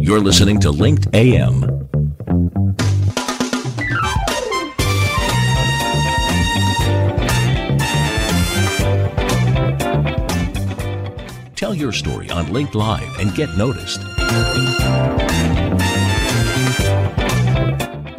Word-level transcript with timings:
You're 0.00 0.18
listening 0.18 0.58
to 0.60 0.70
Linked 0.72 1.14
AM. 1.14 1.60
Tell 11.54 11.72
your 11.72 11.92
story 11.92 12.28
on 12.30 12.52
Linked 12.52 12.74
Live 12.74 13.16
and 13.20 13.32
get 13.34 13.56
noticed. 13.56 14.00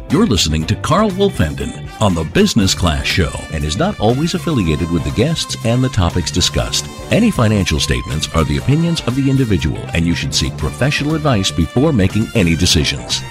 You're 0.09 0.25
listening 0.25 0.65
to 0.67 0.75
Carl 0.81 1.11
Wolfenden 1.11 2.01
on 2.01 2.15
the 2.15 2.23
Business 2.33 2.73
Class 2.73 3.05
Show 3.05 3.31
and 3.51 3.65
is 3.65 3.75
not 3.75 3.99
always 3.99 4.35
affiliated 4.35 4.89
with 4.89 5.03
the 5.03 5.11
guests 5.11 5.57
and 5.65 5.83
the 5.83 5.89
topics 5.89 6.31
discussed. 6.31 6.85
Any 7.09 7.31
financial 7.31 7.79
statements 7.79 8.27
are 8.35 8.43
the 8.43 8.57
opinions 8.57 9.01
of 9.07 9.15
the 9.15 9.29
individual, 9.29 9.79
and 9.93 10.05
you 10.05 10.13
should 10.13 10.35
seek 10.35 10.57
professional 10.57 11.15
advice 11.15 11.49
before 11.49 11.93
making 11.93 12.27
any 12.35 12.53
decisions. 12.53 13.21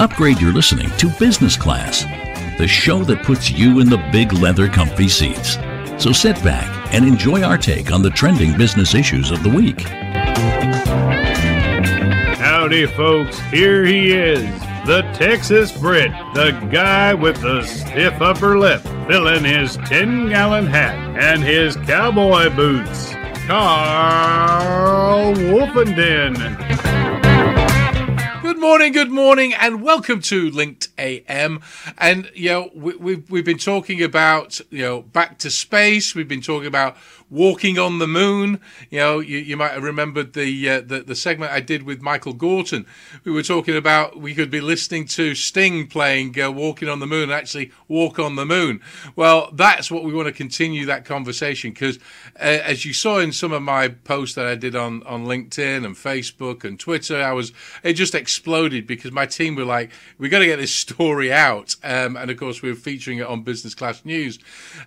Upgrade 0.00 0.40
your 0.40 0.52
listening 0.52 0.88
to 0.96 1.10
Business 1.18 1.54
Class, 1.54 2.04
the 2.56 2.66
show 2.66 3.04
that 3.04 3.24
puts 3.24 3.50
you 3.50 3.80
in 3.80 3.90
the 3.90 4.02
big 4.10 4.32
leather 4.32 4.68
comfy 4.68 5.08
seats. 5.08 5.58
So 6.02 6.12
sit 6.12 6.42
back 6.42 6.94
and 6.94 7.06
enjoy 7.06 7.42
our 7.42 7.58
take 7.58 7.92
on 7.92 8.00
the 8.00 8.10
trending 8.10 8.56
business 8.56 8.94
issues 8.94 9.30
of 9.30 9.42
the 9.42 9.50
week. 9.50 9.82
Howdy, 12.38 12.86
folks. 12.86 13.38
Here 13.50 13.84
he 13.84 14.12
is, 14.12 14.48
the 14.86 15.02
Texas 15.14 15.72
Brit, 15.72 16.12
the 16.32 16.52
guy 16.70 17.12
with 17.12 17.40
the 17.40 17.60
stiff 17.62 18.22
upper 18.22 18.56
lip, 18.56 18.80
filling 19.08 19.42
his 19.42 19.76
10 19.78 20.28
gallon 20.28 20.64
hat 20.64 20.94
and 21.20 21.42
his 21.42 21.74
cowboy 21.74 22.54
boots. 22.54 23.12
Carl 23.48 25.34
Wolfenden. 25.34 26.36
Good 28.42 28.60
morning, 28.60 28.92
good 28.92 29.10
morning, 29.10 29.54
and 29.54 29.82
welcome 29.82 30.20
to 30.20 30.50
Linked 30.50 30.88
AM. 30.98 31.62
And 31.98 32.30
you 32.32 32.50
know, 32.50 32.70
we, 32.72 32.94
we've 32.94 33.28
we've 33.28 33.44
been 33.44 33.58
talking 33.58 34.04
about 34.04 34.60
you 34.70 34.82
know 34.82 35.02
back 35.02 35.38
to 35.38 35.50
space. 35.50 36.14
We've 36.14 36.28
been 36.28 36.42
talking 36.42 36.68
about 36.68 36.96
walking 37.30 37.78
on 37.78 37.98
the 37.98 38.06
moon. 38.06 38.60
You 38.90 38.98
know, 38.98 39.18
you, 39.18 39.38
you 39.38 39.56
might 39.56 39.72
have 39.72 39.82
remembered 39.82 40.32
the, 40.32 40.70
uh, 40.70 40.80
the 40.80 41.00
the 41.00 41.14
segment 41.14 41.52
I 41.52 41.60
did 41.60 41.82
with 41.82 42.00
Michael 42.00 42.32
Gorton. 42.32 42.86
We 43.24 43.32
were 43.32 43.42
talking 43.42 43.76
about 43.76 44.20
we 44.20 44.34
could 44.34 44.50
be 44.50 44.60
listening 44.60 45.06
to 45.08 45.34
Sting 45.34 45.86
playing 45.88 46.40
uh, 46.40 46.50
"Walking 46.50 46.88
on 46.88 47.00
the 47.00 47.06
Moon" 47.06 47.30
actually 47.30 47.72
walk 47.88 48.18
on 48.18 48.36
the 48.36 48.46
moon. 48.46 48.80
Well, 49.14 49.50
that's 49.52 49.90
what 49.90 50.04
we 50.04 50.12
want 50.12 50.26
to 50.26 50.32
continue 50.32 50.86
that 50.86 51.04
conversation 51.04 51.70
because, 51.72 51.98
uh, 52.36 52.60
as 52.64 52.84
you 52.84 52.92
saw 52.92 53.18
in 53.18 53.32
some 53.32 53.52
of 53.52 53.62
my 53.62 53.88
posts 53.88 54.34
that 54.36 54.46
I 54.46 54.54
did 54.54 54.76
on 54.76 55.02
on 55.04 55.26
LinkedIn 55.26 55.84
and 55.84 55.94
Facebook 55.94 56.64
and 56.64 56.78
Twitter, 56.78 57.22
I 57.22 57.32
was 57.32 57.52
it 57.82 57.94
just 57.94 58.14
exploded 58.14 58.86
because 58.86 59.12
my 59.12 59.26
team 59.26 59.56
were 59.56 59.64
like, 59.64 59.90
"We 60.18 60.28
got 60.28 60.40
to 60.40 60.46
get 60.46 60.58
this 60.58 60.74
story 60.74 61.32
out," 61.32 61.76
um, 61.82 62.16
and 62.16 62.30
of 62.30 62.36
course 62.36 62.62
we 62.62 62.68
were 62.68 62.76
featuring 62.76 63.18
it 63.18 63.26
on 63.26 63.42
Business 63.42 63.74
Class 63.74 64.04
News 64.04 64.38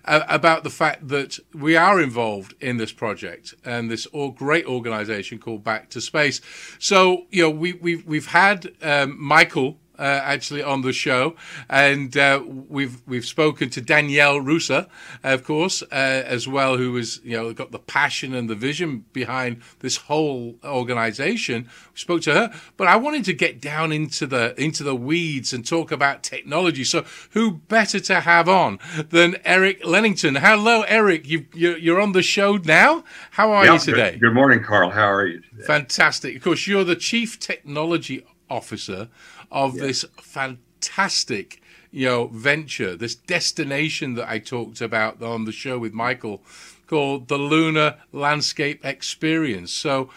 uh, 0.04 0.22
about 0.28 0.64
the 0.64 0.70
fact 0.70 1.08
that 1.08 1.38
we 1.54 1.76
are 1.76 2.00
involved 2.00 2.29
involved 2.30 2.54
in 2.60 2.76
this 2.76 2.92
project 2.92 3.54
and 3.64 3.90
this 3.90 4.06
great 4.36 4.66
organization 4.66 5.38
called 5.38 5.64
Back 5.64 5.90
to 5.90 6.00
Space. 6.00 6.40
So, 6.78 7.26
you 7.30 7.42
know, 7.42 7.50
we, 7.50 7.72
we've, 7.72 8.06
we've 8.06 8.26
had 8.26 8.70
um, 8.82 9.16
Michael 9.20 9.78
uh, 10.00 10.20
actually 10.24 10.62
on 10.62 10.80
the 10.80 10.92
show, 10.92 11.36
and 11.68 12.16
uh, 12.16 12.42
we've 12.46 13.02
we've 13.06 13.26
spoken 13.26 13.68
to 13.70 13.80
Danielle 13.82 14.40
Rusa, 14.40 14.88
of 15.22 15.44
course, 15.44 15.82
uh, 15.82 15.94
as 15.94 16.48
well, 16.48 16.78
who 16.78 16.92
was 16.92 17.20
you 17.22 17.36
know 17.36 17.52
got 17.52 17.70
the 17.70 17.78
passion 17.78 18.34
and 18.34 18.48
the 18.48 18.54
vision 18.54 19.04
behind 19.12 19.62
this 19.80 19.98
whole 19.98 20.56
organisation. 20.64 21.68
We 21.92 21.98
spoke 21.98 22.22
to 22.22 22.32
her, 22.32 22.52
but 22.78 22.88
I 22.88 22.96
wanted 22.96 23.26
to 23.26 23.34
get 23.34 23.60
down 23.60 23.92
into 23.92 24.26
the 24.26 24.60
into 24.60 24.82
the 24.82 24.96
weeds 24.96 25.52
and 25.52 25.66
talk 25.66 25.92
about 25.92 26.22
technology. 26.22 26.84
So 26.84 27.04
who 27.32 27.52
better 27.52 28.00
to 28.00 28.20
have 28.20 28.48
on 28.48 28.78
than 29.10 29.36
Eric 29.44 29.84
Lennington? 29.84 30.36
Hello, 30.36 30.82
Eric. 30.82 31.28
You 31.28 31.46
you're 31.54 32.00
on 32.00 32.12
the 32.12 32.22
show 32.22 32.56
now. 32.56 33.04
How 33.32 33.52
are 33.52 33.66
yeah, 33.66 33.74
you 33.74 33.78
today? 33.78 34.12
Good, 34.12 34.20
good 34.20 34.34
morning, 34.34 34.64
Carl. 34.64 34.88
How 34.88 35.12
are 35.12 35.26
you? 35.26 35.40
Today? 35.40 35.64
Fantastic. 35.64 36.36
Of 36.36 36.42
course, 36.42 36.66
you're 36.66 36.84
the 36.84 36.96
chief 36.96 37.38
technology 37.38 38.24
officer 38.50 39.08
of 39.50 39.74
yes. 39.76 39.82
this 39.82 40.04
fantastic 40.20 41.62
you 41.90 42.06
know 42.06 42.26
venture 42.28 42.96
this 42.96 43.14
destination 43.14 44.14
that 44.14 44.28
i 44.28 44.38
talked 44.38 44.80
about 44.80 45.22
on 45.22 45.44
the 45.44 45.52
show 45.52 45.78
with 45.78 45.92
michael 45.92 46.42
called 46.86 47.28
the 47.28 47.38
lunar 47.38 47.96
landscape 48.12 48.84
experience 48.84 49.72
so 49.72 50.10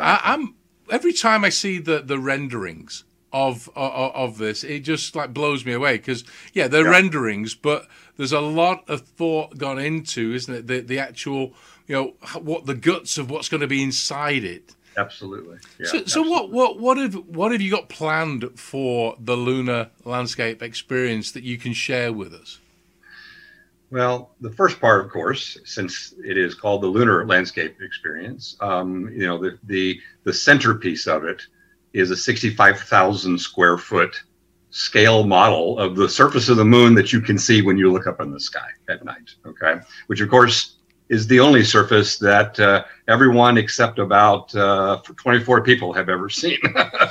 I, 0.00 0.34
am 0.34 0.54
every 0.90 1.12
time 1.12 1.44
i 1.44 1.48
see 1.48 1.78
the 1.78 2.00
the 2.00 2.18
renderings 2.18 3.04
of 3.32 3.68
of, 3.76 4.14
of 4.14 4.38
this 4.38 4.64
it 4.64 4.80
just 4.80 5.14
like 5.14 5.34
blows 5.34 5.64
me 5.64 5.72
away 5.72 5.98
because 5.98 6.24
yeah 6.52 6.66
they're 6.66 6.84
yeah. 6.84 6.90
renderings 6.90 7.54
but 7.54 7.86
there's 8.16 8.32
a 8.32 8.40
lot 8.40 8.88
of 8.88 9.02
thought 9.02 9.58
gone 9.58 9.78
into 9.78 10.32
isn't 10.32 10.54
it 10.54 10.66
the 10.66 10.80
the 10.80 10.98
actual 10.98 11.52
you 11.86 11.94
know 11.94 12.14
what 12.40 12.66
the 12.66 12.74
guts 12.74 13.18
of 13.18 13.30
what's 13.30 13.48
going 13.48 13.60
to 13.60 13.66
be 13.66 13.82
inside 13.82 14.44
it 14.44 14.74
Absolutely. 14.98 15.58
Yeah, 15.78 15.86
so, 15.86 16.04
so 16.06 16.22
what, 16.22 16.50
what, 16.50 16.80
what 16.80 16.96
have, 16.98 17.14
what 17.14 17.52
have 17.52 17.60
you 17.60 17.70
got 17.70 17.88
planned 17.88 18.58
for 18.58 19.16
the 19.20 19.36
lunar 19.36 19.90
landscape 20.04 20.60
experience 20.60 21.30
that 21.32 21.44
you 21.44 21.56
can 21.56 21.72
share 21.72 22.12
with 22.12 22.34
us? 22.34 22.58
Well, 23.90 24.34
the 24.40 24.50
first 24.50 24.80
part, 24.80 25.04
of 25.04 25.10
course, 25.12 25.56
since 25.64 26.14
it 26.24 26.36
is 26.36 26.54
called 26.54 26.82
the 26.82 26.88
lunar 26.88 27.24
landscape 27.24 27.80
experience, 27.80 28.56
um, 28.60 29.08
you 29.12 29.26
know, 29.26 29.38
the, 29.38 29.58
the, 29.64 30.00
the 30.24 30.32
centerpiece 30.32 31.06
of 31.06 31.24
it 31.24 31.42
is 31.92 32.10
a 32.10 32.16
65,000 32.16 33.38
square 33.38 33.78
foot 33.78 34.20
scale 34.70 35.24
model 35.24 35.78
of 35.78 35.96
the 35.96 36.08
surface 36.08 36.48
of 36.48 36.56
the 36.56 36.64
moon 36.64 36.94
that 36.94 37.12
you 37.12 37.20
can 37.20 37.38
see 37.38 37.62
when 37.62 37.78
you 37.78 37.90
look 37.90 38.06
up 38.06 38.20
in 38.20 38.32
the 38.32 38.40
sky 38.40 38.68
at 38.90 39.04
night. 39.04 39.30
Okay. 39.46 39.76
Which, 40.08 40.20
of 40.20 40.28
course, 40.28 40.77
is 41.08 41.26
the 41.26 41.40
only 41.40 41.64
surface 41.64 42.18
that 42.18 42.58
uh, 42.60 42.84
everyone 43.08 43.56
except 43.56 43.98
about 43.98 44.54
uh, 44.54 45.00
24 45.16 45.62
people 45.62 45.92
have 45.92 46.08
ever 46.08 46.28
seen. 46.28 46.58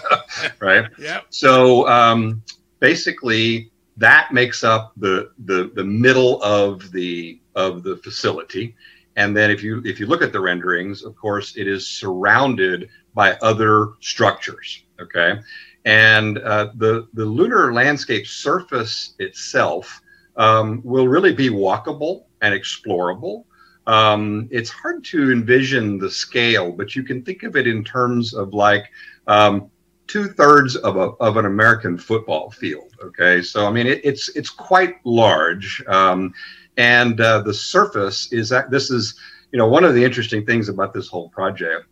right? 0.60 0.90
Yeah. 1.00 1.22
So 1.30 1.88
um, 1.88 2.44
basically, 2.80 3.72
that 3.98 4.32
makes 4.32 4.64
up 4.64 4.94
the, 4.98 5.32
the 5.46 5.72
the 5.74 5.84
middle 5.84 6.42
of 6.44 6.92
the 6.92 7.42
of 7.56 7.84
the 7.84 7.98
facility. 7.98 8.76
And 9.16 9.36
then 9.36 9.50
if 9.50 9.64
you 9.64 9.82
if 9.84 10.00
you 10.00 10.06
look 10.06 10.22
at 10.22 10.32
the 10.32 10.40
renderings, 10.40 11.04
of 11.04 11.16
course, 11.16 11.58
it 11.58 11.68
is 11.68 11.88
surrounded 11.88 12.90
by 13.16 13.34
other 13.42 13.94
structures. 14.00 14.84
Okay. 15.02 15.40
And 15.86 16.38
uh, 16.40 16.72
the 16.76 17.08
the 17.14 17.26
lunar 17.26 17.74
landscape 17.74 18.28
surface 18.28 19.16
itself 19.18 20.02
um, 20.36 20.82
will 20.84 21.08
really 21.08 21.34
be 21.34 21.50
walkable 21.50 22.26
and 22.42 22.54
explorable 22.54 23.46
um, 23.88 24.50
it's 24.52 24.70
hard 24.70 25.04
to 25.06 25.32
envision 25.32 25.98
the 25.98 26.12
scale, 26.12 26.72
but 26.74 26.96
you 26.96 27.04
can 27.04 27.24
think 27.24 27.44
of 27.44 27.56
it 27.56 27.68
in 27.68 27.86
terms 27.86 28.34
of 28.34 28.54
like 28.54 28.92
um, 29.28 29.72
two 30.08 30.28
thirds 30.28 30.76
of 30.76 30.98
of 30.98 31.38
an 31.38 31.46
American 31.46 31.98
football 31.98 32.52
field. 32.52 32.94
Okay, 33.02 33.42
so 33.42 33.66
I 33.66 33.72
mean 33.72 33.88
it, 33.88 34.02
it's 34.04 34.28
it's 34.36 34.50
quite 34.50 34.96
large, 35.06 35.82
um, 35.88 36.34
and 36.76 37.20
uh, 37.22 37.42
the 37.42 37.54
surface 37.54 38.32
is 38.34 38.50
that 38.50 38.70
this 38.70 38.92
is 38.92 39.18
you 39.52 39.58
know 39.58 39.68
one 39.68 39.86
of 39.86 39.96
the 39.96 40.04
interesting 40.04 40.46
things 40.46 40.68
about 40.68 40.94
this 40.94 41.08
whole 41.08 41.30
project 41.30 41.86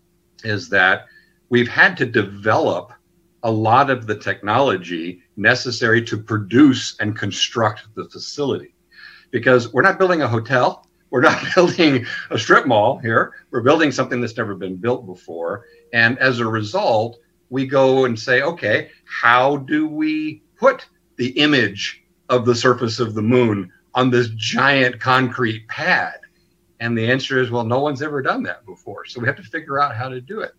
is 0.44 0.68
that 0.70 1.06
we've 1.50 1.70
had 1.70 1.96
to 1.98 2.06
develop 2.06 2.92
a 3.44 3.52
lot 3.52 3.90
of 3.90 4.06
the 4.06 4.18
technology 4.18 5.22
necessary 5.38 6.04
to 6.04 6.18
produce 6.18 6.98
and 7.00 7.18
construct 7.18 7.84
the 7.96 8.04
facility 8.10 8.74
because 9.32 9.72
we're 9.72 9.82
not 9.82 9.98
building 9.98 10.24
a 10.24 10.28
hotel 10.28 10.86
we're 11.10 11.22
not 11.22 11.44
building 11.56 12.06
a 12.30 12.38
strip 12.38 12.66
mall 12.66 12.98
here. 12.98 13.34
We're 13.52 13.62
building 13.62 13.92
something 13.92 14.22
that's 14.22 14.38
never 14.38 14.56
been 14.56 14.76
built 14.76 15.06
before. 15.06 15.66
And 15.94 16.18
as 16.20 16.40
a 16.40 16.48
result, 16.48 17.20
we 17.50 17.66
go 17.66 18.06
and 18.06 18.20
say, 18.20 18.42
okay, 18.42 18.90
how 19.06 19.58
do 19.58 19.88
we 19.88 20.42
put 20.58 20.88
the 21.18 21.30
image 21.40 22.04
of 22.30 22.46
the 22.46 22.56
surface 22.56 23.00
of 23.00 23.14
the 23.14 23.22
moon 23.22 23.72
on 23.94 24.10
this 24.10 24.30
giant 24.36 25.00
concrete 25.00 25.68
pad? 25.68 26.20
And 26.82 26.98
the 26.98 27.10
answer 27.10 27.40
is, 27.40 27.52
well, 27.52 27.64
no 27.64 27.80
one's 27.80 28.02
ever 28.02 28.22
done 28.22 28.44
that 28.44 28.66
before. 28.66 29.06
So 29.06 29.22
we 29.22 29.28
have 29.28 29.38
to 29.38 29.44
figure 29.44 29.80
out 29.80 29.96
how 29.96 30.10
to 30.10 30.20
do 30.20 30.42
it. 30.42 30.52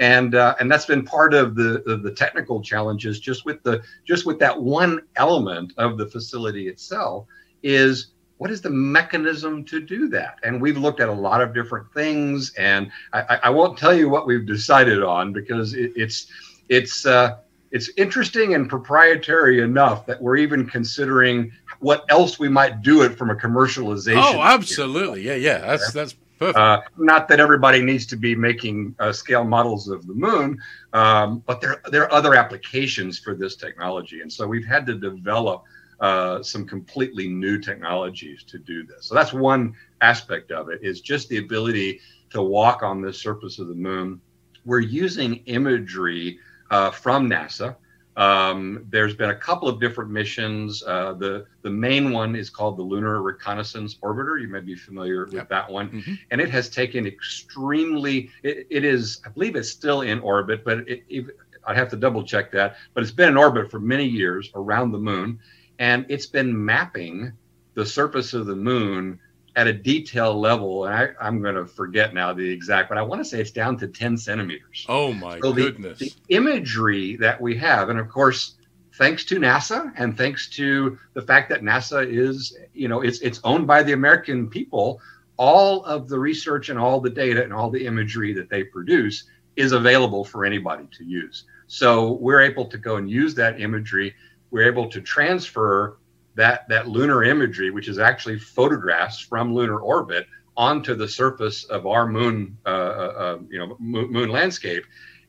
And 0.00 0.34
uh, 0.34 0.56
and 0.58 0.70
that's 0.70 0.86
been 0.86 1.04
part 1.04 1.32
of 1.32 1.54
the, 1.54 1.82
the 1.86 1.96
the 1.96 2.10
technical 2.10 2.60
challenges 2.60 3.20
just 3.20 3.44
with 3.44 3.62
the 3.62 3.82
just 4.04 4.26
with 4.26 4.38
that 4.40 4.60
one 4.60 5.02
element 5.16 5.72
of 5.76 5.96
the 5.96 6.06
facility 6.06 6.66
itself 6.68 7.26
is 7.62 8.08
what 8.40 8.50
is 8.50 8.62
the 8.62 8.70
mechanism 8.70 9.66
to 9.66 9.80
do 9.82 10.08
that? 10.08 10.38
And 10.42 10.62
we've 10.62 10.78
looked 10.78 11.00
at 11.00 11.10
a 11.10 11.12
lot 11.12 11.42
of 11.42 11.52
different 11.52 11.92
things, 11.92 12.54
and 12.56 12.90
I, 13.12 13.38
I 13.44 13.50
won't 13.50 13.76
tell 13.76 13.92
you 13.92 14.08
what 14.08 14.26
we've 14.26 14.46
decided 14.46 15.02
on 15.02 15.34
because 15.34 15.74
it, 15.74 15.92
it's 15.94 16.28
it's 16.70 17.04
uh, 17.04 17.36
it's 17.70 17.90
interesting 17.98 18.54
and 18.54 18.66
proprietary 18.66 19.60
enough 19.60 20.06
that 20.06 20.22
we're 20.22 20.38
even 20.38 20.66
considering 20.66 21.52
what 21.80 22.06
else 22.08 22.38
we 22.38 22.48
might 22.48 22.80
do 22.80 23.02
it 23.02 23.18
from 23.18 23.28
a 23.28 23.34
commercialization. 23.34 24.16
Oh, 24.16 24.40
absolutely, 24.40 25.20
yeah, 25.20 25.34
yeah. 25.34 25.58
That's 25.58 25.92
that's 25.92 26.14
perfect. 26.38 26.56
Uh, 26.56 26.80
not 26.96 27.28
that 27.28 27.40
everybody 27.40 27.82
needs 27.82 28.06
to 28.06 28.16
be 28.16 28.34
making 28.34 28.94
uh, 29.00 29.12
scale 29.12 29.44
models 29.44 29.88
of 29.88 30.06
the 30.06 30.14
moon, 30.14 30.58
um, 30.94 31.42
but 31.46 31.60
there 31.60 31.82
there 31.90 32.04
are 32.04 32.12
other 32.12 32.34
applications 32.34 33.18
for 33.18 33.34
this 33.34 33.54
technology, 33.54 34.22
and 34.22 34.32
so 34.32 34.46
we've 34.46 34.64
had 34.66 34.86
to 34.86 34.94
develop 34.94 35.64
uh, 36.00 36.42
some 36.42 36.66
completely 36.66 37.28
new 37.28 37.58
technologies 37.58 38.42
to 38.44 38.58
do 38.58 38.84
this. 38.84 39.06
So 39.06 39.14
that's 39.14 39.32
one 39.32 39.74
aspect 40.00 40.50
of 40.50 40.68
it 40.70 40.80
is 40.82 41.00
just 41.00 41.28
the 41.28 41.38
ability 41.38 42.00
to 42.30 42.42
walk 42.42 42.82
on 42.82 43.02
the 43.02 43.12
surface 43.12 43.58
of 43.58 43.68
the 43.68 43.74
moon. 43.74 44.20
We're 44.64 44.80
using 44.80 45.36
imagery 45.46 46.38
uh, 46.70 46.90
from 46.90 47.28
NASA. 47.28 47.76
Um, 48.16 48.86
there's 48.90 49.14
been 49.14 49.30
a 49.30 49.34
couple 49.36 49.68
of 49.68 49.80
different 49.80 50.10
missions. 50.10 50.82
Uh, 50.82 51.14
the 51.14 51.46
the 51.62 51.70
main 51.70 52.12
one 52.12 52.34
is 52.34 52.50
called 52.50 52.76
the 52.76 52.82
Lunar 52.82 53.22
Reconnaissance 53.22 53.96
Orbiter. 54.02 54.40
You 54.40 54.48
may 54.48 54.60
be 54.60 54.74
familiar 54.74 55.26
yep. 55.26 55.32
with 55.32 55.48
that 55.48 55.70
one, 55.70 55.90
mm-hmm. 55.90 56.14
and 56.30 56.40
it 56.40 56.50
has 56.50 56.68
taken 56.68 57.06
extremely. 57.06 58.30
It, 58.42 58.66
it 58.68 58.84
is, 58.84 59.22
I 59.24 59.28
believe, 59.30 59.56
it's 59.56 59.70
still 59.70 60.02
in 60.02 60.20
orbit, 60.20 60.64
but 60.64 60.80
it, 60.88 61.04
it, 61.08 61.26
I 61.66 61.74
have 61.74 61.88
to 61.90 61.96
double 61.96 62.22
check 62.22 62.50
that. 62.52 62.76
But 62.94 63.04
it's 63.04 63.12
been 63.12 63.28
in 63.28 63.36
orbit 63.36 63.70
for 63.70 63.80
many 63.80 64.06
years 64.06 64.50
around 64.54 64.92
the 64.92 64.98
moon, 64.98 65.38
and 65.80 66.04
it's 66.10 66.26
been 66.26 66.64
mapping 66.64 67.32
the 67.74 67.84
surface 67.84 68.34
of 68.34 68.46
the 68.46 68.54
moon 68.54 69.18
at 69.56 69.66
a 69.66 69.72
detail 69.72 70.38
level. 70.38 70.84
And 70.84 70.94
I, 71.20 71.26
am 71.26 71.42
going 71.42 71.56
to 71.56 71.66
forget 71.66 72.14
now 72.14 72.32
the 72.32 72.48
exact, 72.48 72.88
but 72.88 72.98
I 72.98 73.02
want 73.02 73.20
to 73.20 73.24
say 73.24 73.40
it's 73.40 73.50
down 73.50 73.78
to 73.78 73.88
10 73.88 74.16
centimeters. 74.18 74.86
Oh 74.88 75.12
my 75.12 75.40
so 75.40 75.52
goodness! 75.52 75.98
The, 75.98 76.10
the 76.10 76.34
imagery 76.36 77.16
that 77.16 77.40
we 77.40 77.56
have, 77.56 77.88
and 77.88 77.98
of 77.98 78.08
course, 78.08 78.54
thanks 78.94 79.24
to 79.24 79.36
NASA 79.36 79.90
and 79.96 80.16
thanks 80.16 80.50
to 80.50 80.98
the 81.14 81.22
fact 81.22 81.48
that 81.48 81.62
NASA 81.62 82.06
is, 82.06 82.56
you 82.74 82.86
know, 82.86 83.00
it's 83.00 83.18
it's 83.20 83.40
owned 83.42 83.66
by 83.66 83.82
the 83.82 83.92
American 83.92 84.48
people. 84.48 85.00
All 85.38 85.82
of 85.86 86.10
the 86.10 86.18
research 86.18 86.68
and 86.68 86.78
all 86.78 87.00
the 87.00 87.08
data 87.08 87.42
and 87.42 87.54
all 87.54 87.70
the 87.70 87.86
imagery 87.86 88.34
that 88.34 88.50
they 88.50 88.62
produce 88.62 89.24
is 89.56 89.72
available 89.72 90.22
for 90.22 90.44
anybody 90.44 90.86
to 90.98 91.04
use. 91.04 91.44
So 91.66 92.12
we're 92.12 92.42
able 92.42 92.66
to 92.66 92.76
go 92.76 92.96
and 92.96 93.10
use 93.10 93.34
that 93.36 93.58
imagery 93.58 94.14
we're 94.50 94.66
able 94.66 94.88
to 94.88 95.00
transfer 95.00 95.98
that 96.34 96.68
that 96.68 96.88
lunar 96.88 97.24
imagery, 97.24 97.70
which 97.70 97.88
is 97.88 97.98
actually 97.98 98.38
photographs 98.38 99.18
from 99.18 99.54
lunar 99.54 99.80
orbit, 99.80 100.26
onto 100.56 100.94
the 100.94 101.08
surface 101.08 101.64
of 101.64 101.86
our 101.86 102.06
moon, 102.06 102.56
uh, 102.66 102.68
uh, 102.68 102.72
uh 102.72 103.38
you 103.48 103.58
know, 103.58 103.76
moon, 103.78 104.12
moon, 104.12 104.30
landscape, 104.30 104.84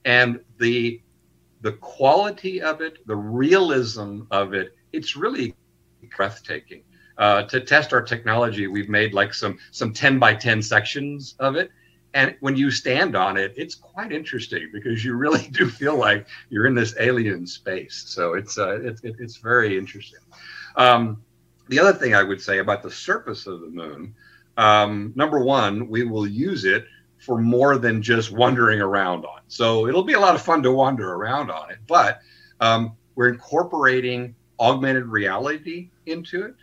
and 0.06 0.40
the 0.60 1.02
the 1.62 1.74
quality 1.74 2.62
of 2.62 2.82
it, 2.82 3.06
the 3.08 3.16
realism 3.16 4.22
of 4.32 4.54
it, 4.54 4.76
it's 4.94 5.16
really 5.16 5.56
breathtaking. 6.16 6.84
Uh, 7.18 7.44
to 7.44 7.62
test 7.62 7.94
our 7.94 8.02
technology, 8.02 8.66
we've 8.68 8.90
made 8.90 9.14
like 9.14 9.34
some 9.34 9.58
some 9.72 9.94
10 9.94 10.18
by 10.18 10.34
10 10.34 10.62
sections 10.62 11.36
of 11.40 11.56
it, 11.56 11.72
and 12.14 12.36
when 12.40 12.56
you 12.56 12.72
stand 12.72 13.16
on 13.16 13.38
it 13.38 13.54
it's 13.56 13.76
quite 13.76 14.12
interesting 14.12 14.70
because 14.74 15.04
you 15.04 15.16
really 15.16 15.48
do 15.52 15.70
feel 15.70 15.96
like 15.96 16.28
you're 16.50 16.66
in 16.66 16.76
this 16.76 16.96
alien 17.00 17.48
space. 17.48 18.04
So 18.08 18.34
it's 18.34 18.58
uh, 18.58 18.82
it, 18.82 19.00
it, 19.04 19.16
it's 19.20 19.38
very 19.38 19.78
interesting. 19.78 20.20
Um, 20.76 21.24
the 21.72 21.80
other 21.80 21.94
thing 21.94 22.14
i 22.14 22.22
would 22.22 22.42
say 22.42 22.60
about 22.60 22.84
the 22.84 22.92
surface 22.92 23.48
of 23.48 23.62
the 23.62 23.68
moon 23.68 24.14
um, 24.58 25.14
number 25.16 25.40
one 25.40 25.88
we 25.88 26.04
will 26.04 26.28
use 26.28 26.66
it 26.66 26.86
for 27.18 27.40
more 27.40 27.78
than 27.78 28.02
just 28.02 28.32
wandering 28.32 28.82
around 28.82 29.26
on. 29.26 29.42
So 29.48 29.88
it'll 29.88 30.04
be 30.04 30.14
a 30.14 30.20
lot 30.20 30.36
of 30.36 30.42
fun 30.42 30.64
to 30.64 30.72
wander 30.72 31.14
around 31.14 31.50
on 31.50 31.72
it 31.72 31.78
but 31.88 32.20
um, 32.60 32.98
we're 33.16 33.30
incorporating 33.30 34.36
augmented 34.60 35.06
reality 35.06 35.90
into 36.06 36.44
it 36.44 36.56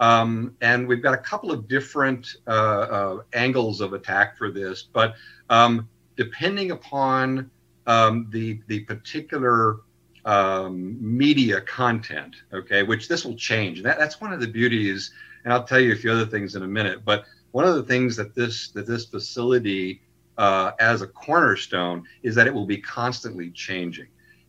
um, 0.00 0.54
and 0.60 0.86
we've 0.86 1.02
got 1.02 1.14
a 1.14 1.18
couple 1.18 1.50
of 1.50 1.68
different 1.68 2.36
uh, 2.46 2.50
uh, 2.50 3.22
angles 3.32 3.80
of 3.80 3.92
attack 3.92 4.36
for 4.36 4.50
this, 4.50 4.82
but 4.82 5.14
um, 5.48 5.88
depending 6.16 6.70
upon 6.70 7.50
um, 7.86 8.28
the 8.30 8.60
the 8.66 8.80
particular 8.80 9.78
um, 10.24 10.96
media 11.00 11.60
content, 11.60 12.36
okay, 12.52 12.82
which 12.82 13.08
this 13.08 13.24
will 13.24 13.36
change. 13.36 13.82
That, 13.82 13.98
that's 13.98 14.20
one 14.20 14.32
of 14.32 14.40
the 14.40 14.48
beauties, 14.48 15.12
and 15.44 15.52
I'll 15.52 15.64
tell 15.64 15.80
you 15.80 15.92
a 15.92 15.96
few 15.96 16.10
other 16.10 16.26
things 16.26 16.56
in 16.56 16.62
a 16.62 16.68
minute. 16.68 17.04
But 17.04 17.24
one 17.52 17.64
of 17.64 17.76
the 17.76 17.84
things 17.84 18.16
that 18.16 18.34
this 18.34 18.68
that 18.70 18.86
this 18.86 19.06
facility 19.06 20.02
uh, 20.36 20.72
as 20.78 21.00
a 21.00 21.06
cornerstone 21.06 22.04
is 22.22 22.34
that 22.34 22.46
it 22.46 22.52
will 22.52 22.66
be 22.66 22.78
constantly 22.78 23.50
changing. 23.50 24.08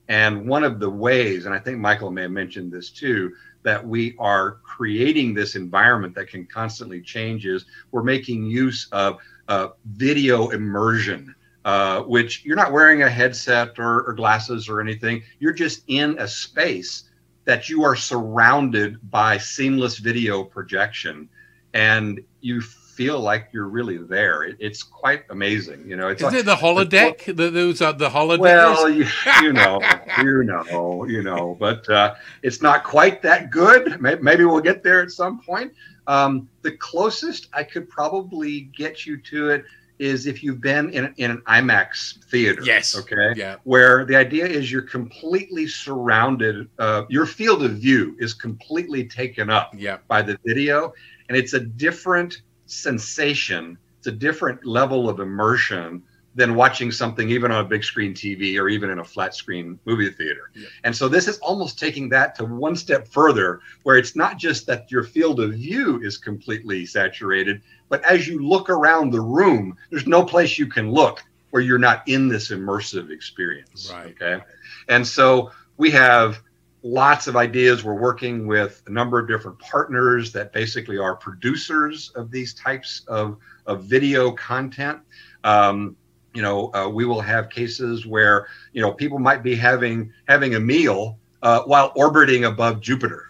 And 0.10 0.48
one 0.48 0.64
of 0.64 0.80
the 0.80 0.90
ways, 0.90 1.46
and 1.46 1.54
I 1.54 1.60
think 1.60 1.80
Michael 1.80 2.12
may 2.12 2.24
have 2.24 2.32
mentioned 2.32 2.72
this 2.72 2.90
too, 2.90 3.34
that 3.64 3.86
we 3.86 4.16
are 4.20 4.58
creating 4.64 5.34
this 5.34 5.56
environment 5.56 6.16
that 6.16 6.28
can 6.28 6.46
constantly 6.46 7.02
change 7.02 7.46
is 7.46 7.66
we're 7.92 8.04
making 8.04 8.46
use 8.46 8.88
of 8.92 9.18
uh, 9.48 9.70
video 9.86 10.50
immersion. 10.50 11.34
Uh, 11.66 12.02
which 12.04 12.46
you're 12.46 12.56
not 12.56 12.72
wearing 12.72 13.04
a 13.04 13.10
headset 13.10 13.78
or, 13.78 14.04
or 14.04 14.14
glasses 14.14 14.70
or 14.70 14.80
anything. 14.80 15.22
You're 15.40 15.52
just 15.52 15.84
in 15.88 16.18
a 16.18 16.26
space 16.26 17.10
that 17.44 17.68
you 17.68 17.84
are 17.84 17.94
surrounded 17.94 18.98
by 19.12 19.38
seamless 19.38 19.98
video 19.98 20.46
projection, 20.46 21.28
and 21.74 22.22
you 22.40 22.62
feel 22.98 23.20
like 23.20 23.50
you're 23.54 23.68
really 23.68 24.00
there. 24.00 24.44
It, 24.44 24.58
it's 24.60 24.82
quite 24.82 25.24
amazing. 25.30 25.88
You 25.88 25.96
know, 25.96 26.08
it's 26.08 26.22
Isn't 26.22 26.34
like, 26.34 26.42
it 26.42 26.46
the 26.48 26.56
holodeck? 26.56 27.26
The, 27.26 27.34
the, 27.34 27.50
those 27.52 27.82
are 27.82 27.94
the 27.94 28.10
holodeck. 28.10 28.40
Well, 28.40 28.90
you, 28.90 29.06
you, 29.44 29.54
know, 29.54 29.80
you 30.18 30.44
know, 30.44 31.06
you 31.06 31.22
know, 31.22 31.56
but 31.60 31.88
uh, 31.90 32.16
it's 32.42 32.62
not 32.64 32.84
quite 32.84 33.22
that 33.22 33.52
good. 33.52 34.02
Maybe, 34.02 34.22
maybe 34.22 34.46
we'll 34.46 34.62
get 34.62 34.82
there 34.82 35.02
at 35.04 35.12
some 35.12 35.40
point. 35.42 35.72
Um, 36.08 36.50
the 36.64 36.72
closest 36.72 37.50
I 37.54 37.64
could 37.64 37.88
probably 37.88 38.62
get 38.76 39.06
you 39.06 39.18
to 39.22 39.52
it 39.52 39.66
is 40.00 40.26
if 40.26 40.44
you've 40.44 40.62
been 40.62 40.90
in, 40.90 41.14
in 41.18 41.32
an 41.32 41.42
IMAX 41.48 42.24
theater. 42.26 42.62
Yes. 42.64 42.98
Okay. 42.98 43.34
Yeah. 43.36 43.58
Where 43.64 44.06
the 44.06 44.16
idea 44.16 44.46
is 44.46 44.72
you're 44.72 44.82
completely 44.82 45.68
surrounded. 45.68 46.68
Uh, 46.80 47.04
your 47.10 47.26
field 47.26 47.64
of 47.64 47.74
view 47.74 48.16
is 48.20 48.34
completely 48.34 49.08
taken 49.08 49.50
up 49.50 49.74
yeah. 49.78 49.98
by 50.08 50.22
the 50.22 50.38
video, 50.46 50.94
and 51.30 51.38
it's 51.38 51.54
a 51.54 51.60
different 51.60 52.42
sensation. 52.68 53.78
It's 53.98 54.08
a 54.08 54.12
different 54.12 54.66
level 54.66 55.10
of 55.10 55.20
immersion 55.20 56.04
than 56.36 56.54
watching 56.54 56.92
something 56.92 57.32
even 57.32 57.52
on 57.52 57.66
a 57.66 57.68
big 57.68 57.84
screen 57.84 58.14
TV 58.14 58.60
or 58.60 58.70
even 58.70 58.92
in 58.92 59.00
a 59.00 59.04
flat 59.04 59.34
screen 59.34 59.80
movie 59.86 60.12
theater. 60.12 60.52
Yeah. 60.54 60.68
And 60.84 60.96
so 60.96 61.10
this 61.10 61.28
is 61.28 61.40
almost 61.40 61.80
taking 61.80 62.10
that 62.10 62.36
to 62.36 62.46
one 62.46 62.76
step 62.76 63.08
further, 63.08 63.60
where 63.82 63.98
it's 63.98 64.16
not 64.16 64.38
just 64.38 64.68
that 64.68 64.92
your 64.92 65.04
field 65.04 65.40
of 65.40 65.54
view 65.54 66.00
is 66.04 66.16
completely 66.16 66.86
saturated, 66.86 67.64
but 67.90 68.04
as 68.04 68.28
you 68.28 68.48
look 68.48 68.70
around 68.70 69.10
the 69.10 69.20
room, 69.20 69.76
there's 69.90 70.06
no 70.06 70.24
place 70.24 70.60
you 70.60 70.68
can 70.68 70.92
look 70.92 71.24
where 71.50 71.64
you're 71.64 71.80
not 71.80 72.08
in 72.08 72.28
this 72.28 72.52
immersive 72.52 73.10
experience. 73.10 73.92
Right. 73.92 74.14
Okay. 74.22 74.44
And 74.90 75.08
so 75.08 75.52
we 75.78 75.90
have 75.92 76.40
lots 76.88 77.28
of 77.28 77.36
ideas. 77.36 77.84
We're 77.84 77.94
working 77.94 78.48
with 78.48 78.82
a 78.88 78.90
number 78.90 79.20
of 79.20 79.28
different 79.28 79.60
partners 79.60 80.32
that 80.34 80.54
basically 80.54 80.98
are 80.98 81.16
producers 81.16 82.12
of 82.16 82.32
these 82.32 82.54
types 82.54 83.04
of, 83.08 83.38
of 83.66 83.84
video 83.84 84.32
content. 84.32 85.00
Um, 85.44 85.96
you 86.34 86.42
know, 86.42 86.74
uh, 86.74 86.88
we 86.88 87.06
will 87.06 87.22
have 87.22 87.50
cases 87.50 88.06
where 88.06 88.48
you 88.72 88.82
know 88.82 88.92
people 88.92 89.20
might 89.20 89.44
be 89.44 89.56
having 89.56 90.12
having 90.28 90.56
a 90.56 90.60
meal 90.60 91.18
uh, 91.42 91.62
while 91.64 91.92
orbiting 91.96 92.46
above 92.46 92.80
Jupiter. 92.80 93.24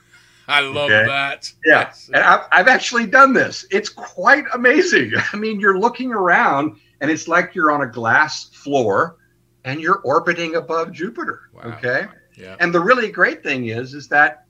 I 0.47 0.61
love 0.61 0.91
okay? 0.91 1.05
that. 1.05 1.51
Yeah, 1.65 1.79
yes. 1.81 2.09
and 2.13 2.23
I've, 2.23 2.47
I've 2.51 2.67
actually 2.67 3.05
done 3.05 3.33
this. 3.33 3.65
It's 3.69 3.89
quite 3.89 4.45
amazing. 4.53 5.11
I 5.33 5.37
mean, 5.37 5.59
you're 5.59 5.79
looking 5.79 6.11
around, 6.11 6.79
and 7.01 7.11
it's 7.11 7.27
like 7.27 7.55
you're 7.55 7.71
on 7.71 7.81
a 7.81 7.87
glass 7.87 8.45
floor, 8.45 9.17
and 9.65 9.81
you're 9.81 9.99
orbiting 9.99 10.55
above 10.55 10.91
Jupiter. 10.91 11.49
Wow. 11.53 11.77
Okay. 11.77 12.07
Yeah. 12.37 12.55
And 12.59 12.73
the 12.73 12.79
really 12.79 13.11
great 13.11 13.43
thing 13.43 13.67
is, 13.67 13.93
is 13.93 14.07
that, 14.09 14.45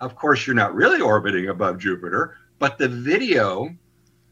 of 0.00 0.14
course, 0.14 0.46
you're 0.46 0.56
not 0.56 0.74
really 0.74 1.00
orbiting 1.00 1.48
above 1.48 1.78
Jupiter, 1.78 2.36
but 2.58 2.78
the 2.78 2.88
video 2.88 3.74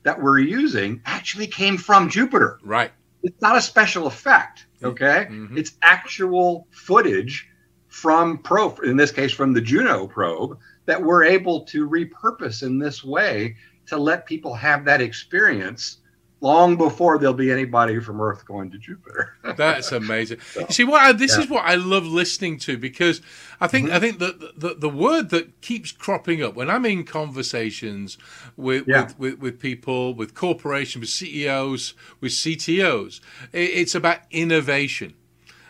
that 0.05 0.21
we're 0.21 0.39
using 0.39 1.03
actually 1.05 1.47
came 1.47 1.77
from 1.77 2.09
Jupiter. 2.09 2.59
Right. 2.63 2.93
It's 3.23 3.41
not 3.43 3.57
a 3.57 3.61
special 3.61 4.07
effect. 4.07 4.67
Okay. 4.83 5.27
Mm-hmm. 5.31 5.59
It's 5.59 5.73
actual 5.83 6.67
footage 6.71 7.49
from 7.89 8.39
probe, 8.39 8.81
in 8.85 8.97
this 8.97 9.11
case, 9.11 9.33
from 9.33 9.53
the 9.53 9.61
Juno 9.61 10.07
probe 10.07 10.59
that 10.87 11.03
we're 11.03 11.25
able 11.25 11.63
to 11.63 11.89
repurpose 11.89 12.63
in 12.63 12.79
this 12.79 13.03
way 13.03 13.57
to 13.87 13.97
let 13.97 14.27
people 14.27 14.55
have 14.55 14.85
that 14.85 15.01
experience 15.01 15.99
long 16.45 16.77
before 16.77 17.19
there'll 17.19 17.35
be 17.35 17.51
anybody 17.51 17.99
from 17.99 18.21
Earth 18.21 18.45
going 18.45 18.71
to 18.71 18.79
Jupiter. 18.79 19.35
That's 19.57 19.91
amazing. 19.93 20.41
so, 20.53 20.61
you 20.61 20.67
see, 20.69 20.85
what 20.85 21.01
I, 21.01 21.13
this 21.13 21.35
yeah. 21.35 21.43
is 21.43 21.51
what 21.51 21.65
I 21.65 21.75
love 21.77 22.05
listening 22.05 22.59
to 22.61 22.77
because 22.77 23.23
I 23.61 23.67
think 23.67 23.87
mm-hmm. 23.87 23.97
I 23.97 24.01
think 24.01 24.19
that 24.19 24.61
the, 24.61 24.75
the 24.75 24.91
word 24.91 25.31
that 25.31 25.63
keeps 25.63 25.91
cropping 25.91 26.43
up 26.43 26.55
when 26.55 26.69
I'm 26.69 26.85
in 26.85 27.05
conversations 27.05 28.19
with 28.57 28.85
yeah. 28.87 29.05
with, 29.05 29.19
with, 29.19 29.39
with, 29.41 29.59
people, 29.59 30.15
with 30.15 30.35
corporations, 30.35 31.01
with 31.01 31.09
CEOs, 31.09 31.95
with 32.21 32.33
CTOs, 32.33 33.21
it's 33.53 33.95
about 33.95 34.19
innovation. 34.31 35.15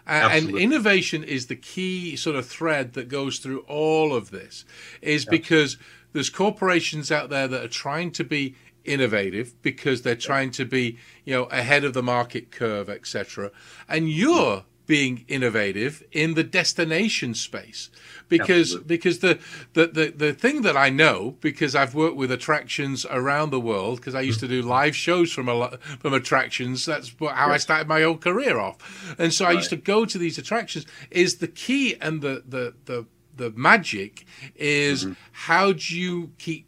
and 0.07 0.51
innovation 0.59 1.23
is 1.23 1.47
the 1.47 1.57
key 1.57 2.17
sort 2.17 2.37
of 2.37 2.47
thread 2.47 2.95
that 2.95 3.09
goes 3.09 3.39
through 3.39 3.61
all 3.61 4.15
of 4.15 4.31
this 4.33 4.65
is 5.01 5.25
yeah. 5.25 5.31
because 5.31 5.79
there's 6.13 6.31
corporations 6.31 7.11
out 7.11 7.31
there 7.31 7.49
that 7.49 7.65
are 7.65 7.69
trying 7.69 8.11
to 8.11 8.25
be 8.25 8.55
innovative 8.85 9.61
because 9.63 10.03
they're 10.03 10.15
trying 10.15 10.51
to 10.53 10.65
be, 10.65 10.99
you 11.25 11.35
know, 11.35 11.45
ahead 11.45 11.85
of 11.85 11.95
the 11.95 12.03
market 12.03 12.51
curve, 12.51 12.89
etc. 12.89 13.51
And 13.89 14.11
you're 14.11 14.65
being 14.87 15.25
innovative 15.29 16.03
in 16.13 16.35
the 16.35 16.45
destination 16.45 17.35
space 17.35 17.91
because 18.29 18.75
Absolutely. 18.75 18.87
because 18.87 19.19
the, 19.21 19.39
the 19.73 19.87
the 19.87 20.13
the 20.15 20.33
thing 20.33 20.63
that 20.63 20.77
I 20.77 20.91
know 20.91 21.37
because 21.41 21.75
I've 21.75 21.95
worked 21.95 22.17
with 22.17 22.31
attractions 22.31 23.07
around 23.11 23.51
the 23.51 23.61
world 23.61 23.97
because 23.97 24.15
I 24.15 24.21
used 24.21 24.41
to 24.41 24.49
do 24.49 24.61
live 24.61 24.95
shows 24.95 25.33
from 25.33 25.49
a 25.49 25.79
from 26.01 26.13
attractions 26.13 26.85
that's 26.85 27.15
how 27.19 27.27
yes. 27.27 27.49
I 27.49 27.57
started 27.57 27.89
my 27.89 28.03
own 28.03 28.19
career 28.19 28.59
off 28.59 29.15
and 29.19 29.33
so 29.33 29.45
right. 29.45 29.53
I 29.53 29.55
used 29.55 29.71
to 29.71 29.77
go 29.77 30.05
to 30.05 30.19
these 30.19 30.37
attractions 30.37 30.87
is 31.11 31.37
the 31.37 31.49
key 31.49 31.97
and 32.01 32.21
the 32.21 32.43
the 32.47 32.75
the 32.85 33.07
the 33.37 33.51
magic 33.57 34.27
is 34.55 35.05
mm-hmm. 35.05 35.15
how 35.33 35.73
do 35.73 35.99
you 35.99 36.31
keep 36.39 36.67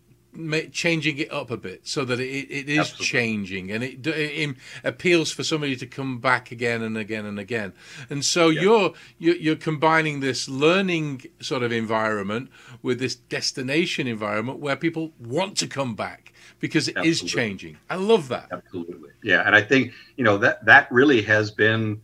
changing 0.73 1.19
it 1.19 1.33
up 1.33 1.51
a 1.51 1.57
bit 1.57 1.87
so 1.87 2.05
that 2.05 2.21
it, 2.21 2.25
it 2.25 2.69
is 2.69 2.79
Absolutely. 2.79 3.07
changing 3.07 3.71
and 3.71 3.85
it, 3.85 4.07
it, 4.07 4.57
appeals 4.85 5.33
for 5.33 5.43
somebody 5.43 5.77
to 5.77 5.87
come 5.87 6.19
back 6.19 6.51
again 6.51 6.83
and 6.83 6.97
again 6.97 7.25
and 7.25 7.39
again. 7.39 7.73
And 8.11 8.25
so 8.25 8.49
yeah. 8.49 8.63
you're, 8.63 8.93
you're, 9.19 9.37
you're 9.37 9.57
combining 9.57 10.21
this 10.21 10.49
learning 10.49 11.23
sort 11.41 11.63
of 11.63 11.73
environment 11.73 12.51
with 12.83 12.99
this 12.99 13.15
destination 13.15 14.07
environment 14.07 14.59
where 14.59 14.77
people 14.77 15.13
want 15.19 15.57
to 15.59 15.67
come 15.67 15.95
back 15.95 16.33
because 16.61 16.89
it 16.89 16.97
Absolutely. 16.97 17.11
is 17.11 17.33
changing. 17.33 17.77
I 17.91 17.97
love 17.97 18.29
that. 18.29 18.49
Absolutely. 18.51 19.11
Yeah, 19.23 19.43
and 19.45 19.55
I 19.55 19.63
think 19.63 19.93
you 20.17 20.25
know 20.25 20.39
that 20.39 20.65
that 20.65 20.91
really 20.91 21.23
has 21.23 21.51
been 21.51 22.01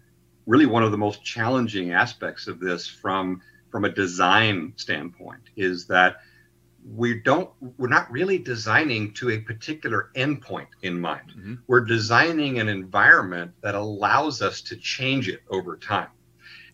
really 0.47 0.67
one 0.67 0.83
of 0.83 0.91
the 0.91 0.99
most 0.99 1.25
challenging 1.25 1.93
aspects 1.93 2.47
of 2.49 2.61
this 2.61 2.87
from 2.87 3.41
from 3.71 3.85
a 3.85 3.89
design 3.89 4.73
standpoint 4.77 5.41
is 5.57 5.87
that 5.87 6.17
we 6.85 7.15
don't 7.21 7.51
we're 7.79 7.89
not 7.89 8.11
really 8.11 8.39
designing 8.39 9.13
to 9.15 9.31
a 9.31 9.39
particular 9.39 10.11
endpoint 10.17 10.67
in 10.83 11.01
mind. 11.01 11.31
Mm-hmm. 11.31 11.55
we're 11.67 11.85
designing 11.85 12.59
an 12.59 12.69
environment 12.69 13.53
that 13.63 13.75
allows 13.75 14.43
us 14.43 14.61
to 14.63 14.77
change 14.77 15.29
it 15.29 15.41
over 15.51 15.77
time. 15.77 16.09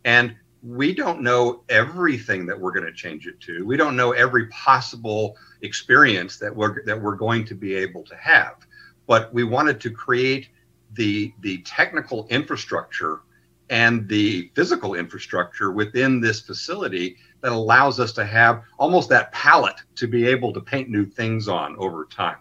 And 0.05 0.35
we 0.63 0.95
don't 0.95 1.21
know 1.21 1.63
everything 1.69 2.47
that 2.47 2.59
we're 2.59 2.73
going 2.73 2.87
to 2.87 2.93
change 2.93 3.27
it 3.27 3.39
to. 3.41 3.65
We 3.65 3.77
don't 3.77 3.97
know 3.97 4.13
every 4.13 4.47
possible 4.47 5.37
experience 5.63 6.39
that 6.39 6.55
we're 6.55 6.85
that 6.85 7.01
we're 7.01 7.17
going 7.17 7.45
to 7.47 7.55
be 7.55 7.75
able 7.75 8.03
to 8.05 8.17
have. 8.17 8.55
But 9.07 9.33
we 9.33 9.45
wanted 9.45 9.81
to 9.83 9.91
create 9.91 10.49
the 10.95 11.33
the 11.41 11.59
technical 11.59 12.27
infrastructure 12.29 13.21
and 13.71 14.09
the 14.09 14.51
physical 14.55 14.95
infrastructure 14.95 15.71
within 15.71 16.21
this 16.21 16.41
facility 16.41 17.17
that 17.41 17.53
allows 17.53 18.01
us 18.01 18.13
to 18.13 18.25
have 18.25 18.63
almost 18.79 19.09
that 19.09 19.31
palette 19.33 19.81
to 19.97 20.07
be 20.07 20.27
able 20.27 20.53
to 20.53 20.61
paint 20.61 20.89
new 20.89 21.05
things 21.05 21.49
on 21.49 21.77
over 21.77 22.07
time. 22.07 22.39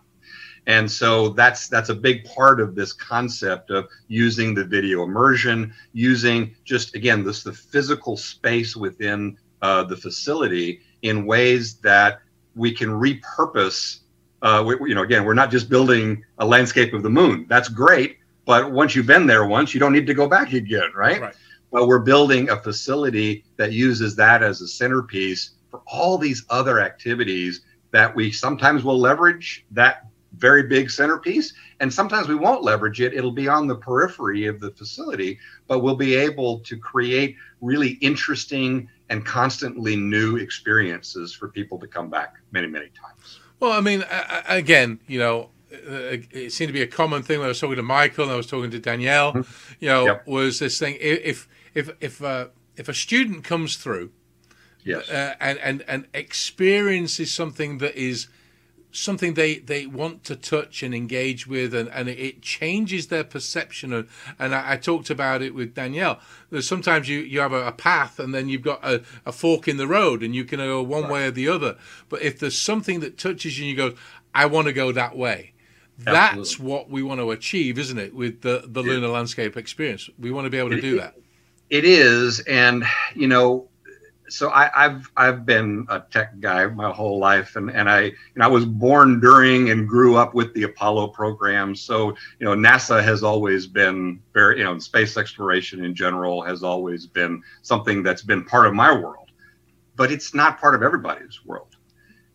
And 0.67 0.91
so 0.91 1.29
that's 1.29 1.69
that's 1.69 1.89
a 1.89 1.95
big 1.95 2.25
part 2.25 2.59
of 2.59 2.75
this 2.75 2.91
concept 2.91 3.71
of 3.71 3.87
using 4.09 4.53
the 4.53 4.65
video 4.65 5.03
immersion, 5.03 5.73
using 5.93 6.55
just 6.65 6.93
again 6.93 7.23
this 7.23 7.41
the 7.41 7.53
physical 7.53 8.17
space 8.17 8.75
within 8.75 9.37
uh, 9.61 9.83
the 9.83 9.95
facility 9.95 10.81
in 11.03 11.25
ways 11.25 11.75
that 11.75 12.19
we 12.55 12.73
can 12.73 12.89
repurpose. 12.89 13.99
Uh, 14.41 14.63
we, 14.67 14.89
you 14.89 14.95
know, 14.95 15.03
again, 15.03 15.23
we're 15.23 15.33
not 15.33 15.51
just 15.51 15.69
building 15.69 16.23
a 16.37 16.45
landscape 16.45 16.93
of 16.93 17.01
the 17.01 17.09
moon. 17.09 17.45
That's 17.47 17.69
great, 17.69 18.17
but 18.47 18.71
once 18.71 18.95
you've 18.95 19.05
been 19.05 19.27
there 19.27 19.45
once, 19.45 19.73
you 19.73 19.79
don't 19.79 19.91
need 19.91 20.07
to 20.07 20.13
go 20.13 20.27
back 20.27 20.53
again, 20.53 20.89
right? 20.95 21.21
right. 21.21 21.35
But 21.69 21.87
we're 21.87 21.99
building 21.99 22.49
a 22.49 22.55
facility 22.55 23.43
that 23.57 23.73
uses 23.73 24.15
that 24.15 24.41
as 24.41 24.61
a 24.61 24.67
centerpiece 24.69 25.51
for 25.69 25.81
all 25.85 26.17
these 26.17 26.45
other 26.49 26.79
activities 26.79 27.61
that 27.91 28.15
we 28.15 28.31
sometimes 28.31 28.85
will 28.85 28.97
leverage 28.97 29.65
that 29.71 30.05
very 30.37 30.63
big 30.63 30.89
centerpiece 30.89 31.53
and 31.79 31.91
sometimes 31.91 32.27
we 32.27 32.35
won't 32.35 32.61
leverage 32.61 33.01
it 33.01 33.13
it'll 33.13 33.31
be 33.31 33.47
on 33.47 33.65
the 33.65 33.75
periphery 33.75 34.45
of 34.45 34.59
the 34.59 34.69
facility 34.71 35.39
but 35.67 35.79
we'll 35.79 35.95
be 35.95 36.15
able 36.15 36.59
to 36.59 36.77
create 36.77 37.35
really 37.61 37.91
interesting 38.01 38.87
and 39.09 39.25
constantly 39.25 39.95
new 39.95 40.35
experiences 40.35 41.33
for 41.33 41.47
people 41.47 41.79
to 41.79 41.87
come 41.87 42.09
back 42.09 42.35
many 42.51 42.67
many 42.67 42.89
times 42.89 43.39
well 43.61 43.71
i 43.71 43.79
mean 43.79 44.03
again 44.47 44.99
you 45.07 45.17
know 45.17 45.49
it 45.69 46.51
seemed 46.51 46.69
to 46.69 46.73
be 46.73 46.81
a 46.81 46.87
common 46.87 47.23
thing 47.23 47.39
when 47.39 47.45
I 47.45 47.49
was 47.49 47.59
talking 47.59 47.75
to 47.75 47.83
Michael 47.83 48.23
and 48.25 48.33
I 48.33 48.35
was 48.35 48.47
talking 48.47 48.71
to 48.71 48.79
Danielle, 48.79 49.33
mm-hmm. 49.33 49.73
you 49.79 49.87
know, 49.87 50.05
yep. 50.05 50.27
was 50.27 50.59
this 50.59 50.79
thing 50.79 50.97
if 50.99 51.47
if 51.73 51.91
if 51.99 52.23
uh, 52.23 52.47
if 52.75 52.87
a 52.87 52.93
student 52.93 53.43
comes 53.43 53.75
through, 53.75 54.11
yes, 54.83 55.09
uh, 55.09 55.35
and 55.39 55.57
and 55.59 55.83
and 55.87 56.07
experiences 56.13 57.33
something 57.33 57.79
that 57.79 57.95
is 57.95 58.27
something 58.91 59.33
they, 59.33 59.59
they 59.59 59.85
want 59.85 60.23
to 60.23 60.35
touch 60.35 60.81
and 60.81 60.95
engage 60.95 61.45
with 61.45 61.73
and, 61.73 61.89
and 61.89 62.07
it 62.09 62.41
changes 62.41 63.07
their 63.07 63.23
perception 63.23 63.93
of, 63.93 64.09
and 64.39 64.55
I, 64.55 64.73
I 64.73 64.77
talked 64.77 65.09
about 65.09 65.41
it 65.41 65.53
with 65.53 65.75
Danielle 65.75 66.19
There's 66.49 66.67
sometimes 66.67 67.07
you, 67.07 67.19
you 67.19 67.39
have 67.41 67.53
a, 67.53 67.67
a, 67.67 67.71
path 67.71 68.19
and 68.19 68.33
then 68.33 68.49
you've 68.49 68.63
got 68.63 68.83
a, 68.83 69.03
a, 69.25 69.31
fork 69.31 69.67
in 69.67 69.77
the 69.77 69.87
road 69.87 70.23
and 70.23 70.33
you 70.33 70.45
can 70.45 70.59
go 70.59 70.81
one 70.81 71.03
right. 71.03 71.11
way 71.11 71.27
or 71.27 71.31
the 71.31 71.47
other 71.47 71.77
but 72.09 72.21
if 72.21 72.39
there's 72.39 72.57
something 72.57 73.01
that 73.01 73.17
touches 73.17 73.59
you 73.59 73.65
and 73.65 73.71
you 73.71 73.77
go 73.77 73.97
I 74.33 74.45
want 74.45 74.67
to 74.67 74.73
go 74.73 74.91
that 74.91 75.15
way 75.15 75.53
Absolutely. 76.05 76.39
That's 76.39 76.59
what 76.59 76.89
we 76.89 77.01
want 77.01 77.19
to 77.21 77.31
achieve, 77.31 77.79
isn't 77.79 77.97
it? 77.97 78.13
With 78.13 78.41
the, 78.41 78.63
the 78.67 78.83
yeah. 78.83 78.91
lunar 78.91 79.07
landscape 79.07 79.57
experience, 79.57 80.09
we 80.19 80.31
want 80.31 80.45
to 80.45 80.49
be 80.49 80.57
able 80.57 80.69
to 80.69 80.81
do 80.81 80.99
that. 80.99 81.15
It 81.69 81.85
is, 81.85 82.39
and 82.41 82.85
you 83.15 83.27
know, 83.27 83.67
so 84.29 84.49
I, 84.51 84.69
have 84.73 85.09
I've 85.17 85.45
been 85.45 85.85
a 85.89 85.99
tech 85.99 86.39
guy 86.39 86.67
my 86.67 86.91
whole 86.91 87.17
life, 87.17 87.55
and 87.55 87.71
and 87.71 87.89
I 87.89 88.11
know, 88.35 88.45
I 88.45 88.47
was 88.47 88.65
born 88.65 89.19
during 89.19 89.71
and 89.71 89.87
grew 89.87 90.15
up 90.15 90.33
with 90.33 90.53
the 90.53 90.63
Apollo 90.63 91.09
program. 91.09 91.75
So 91.75 92.09
you 92.39 92.45
know, 92.45 92.55
NASA 92.55 93.03
has 93.03 93.23
always 93.23 93.67
been 93.67 94.21
very 94.33 94.59
you 94.59 94.63
know, 94.63 94.77
space 94.79 95.17
exploration 95.17 95.83
in 95.83 95.95
general 95.95 96.41
has 96.43 96.63
always 96.63 97.07
been 97.07 97.41
something 97.63 98.03
that's 98.03 98.21
been 98.21 98.45
part 98.45 98.67
of 98.67 98.73
my 98.73 98.93
world, 98.93 99.31
but 99.95 100.11
it's 100.11 100.33
not 100.33 100.59
part 100.59 100.75
of 100.75 100.83
everybody's 100.83 101.43
world 101.43 101.76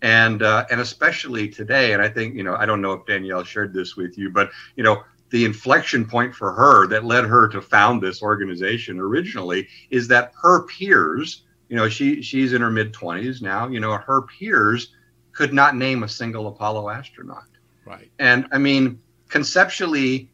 and 0.03 0.43
uh, 0.43 0.67
and 0.71 0.81
especially 0.81 1.49
today. 1.49 1.93
And 1.95 2.03
I 2.03 2.09
think 2.09 2.35
you 2.35 2.43
know 2.43 2.55
I 2.57 2.67
don't 2.67 2.83
know 2.83 2.93
if 2.93 3.07
Danielle 3.07 3.45
shared 3.45 3.73
this 3.73 3.97
with 3.97 4.19
you, 4.19 4.31
but 4.31 4.51
you 4.77 4.83
know 4.83 5.03
the 5.31 5.45
inflection 5.47 6.05
point 6.05 6.35
for 6.35 6.53
her 6.53 6.87
that 6.89 7.05
led 7.05 7.25
her 7.25 7.49
to 7.49 7.63
found 7.63 8.03
this 8.03 8.23
organization 8.23 9.01
originally 9.01 9.67
is 9.89 10.07
that 10.09 10.33
her 10.43 10.65
peers, 10.65 11.45
you 11.71 11.77
know, 11.77 11.89
she 11.89 12.21
she's 12.21 12.53
in 12.53 12.61
her 12.61 12.71
mid 12.71 12.93
twenties 12.93 13.41
now, 13.41 13.67
you 13.69 13.81
know, 13.81 13.97
her 13.97 14.23
peers 14.23 14.93
could 15.33 15.55
not 15.55 15.75
name 15.75 16.03
a 16.03 16.09
single 16.09 16.49
Apollo 16.49 16.91
astronaut. 16.91 17.45
Right. 17.87 18.11
And 18.19 18.47
I 18.53 18.59
mean, 18.59 19.01
conceptually, 19.29 20.29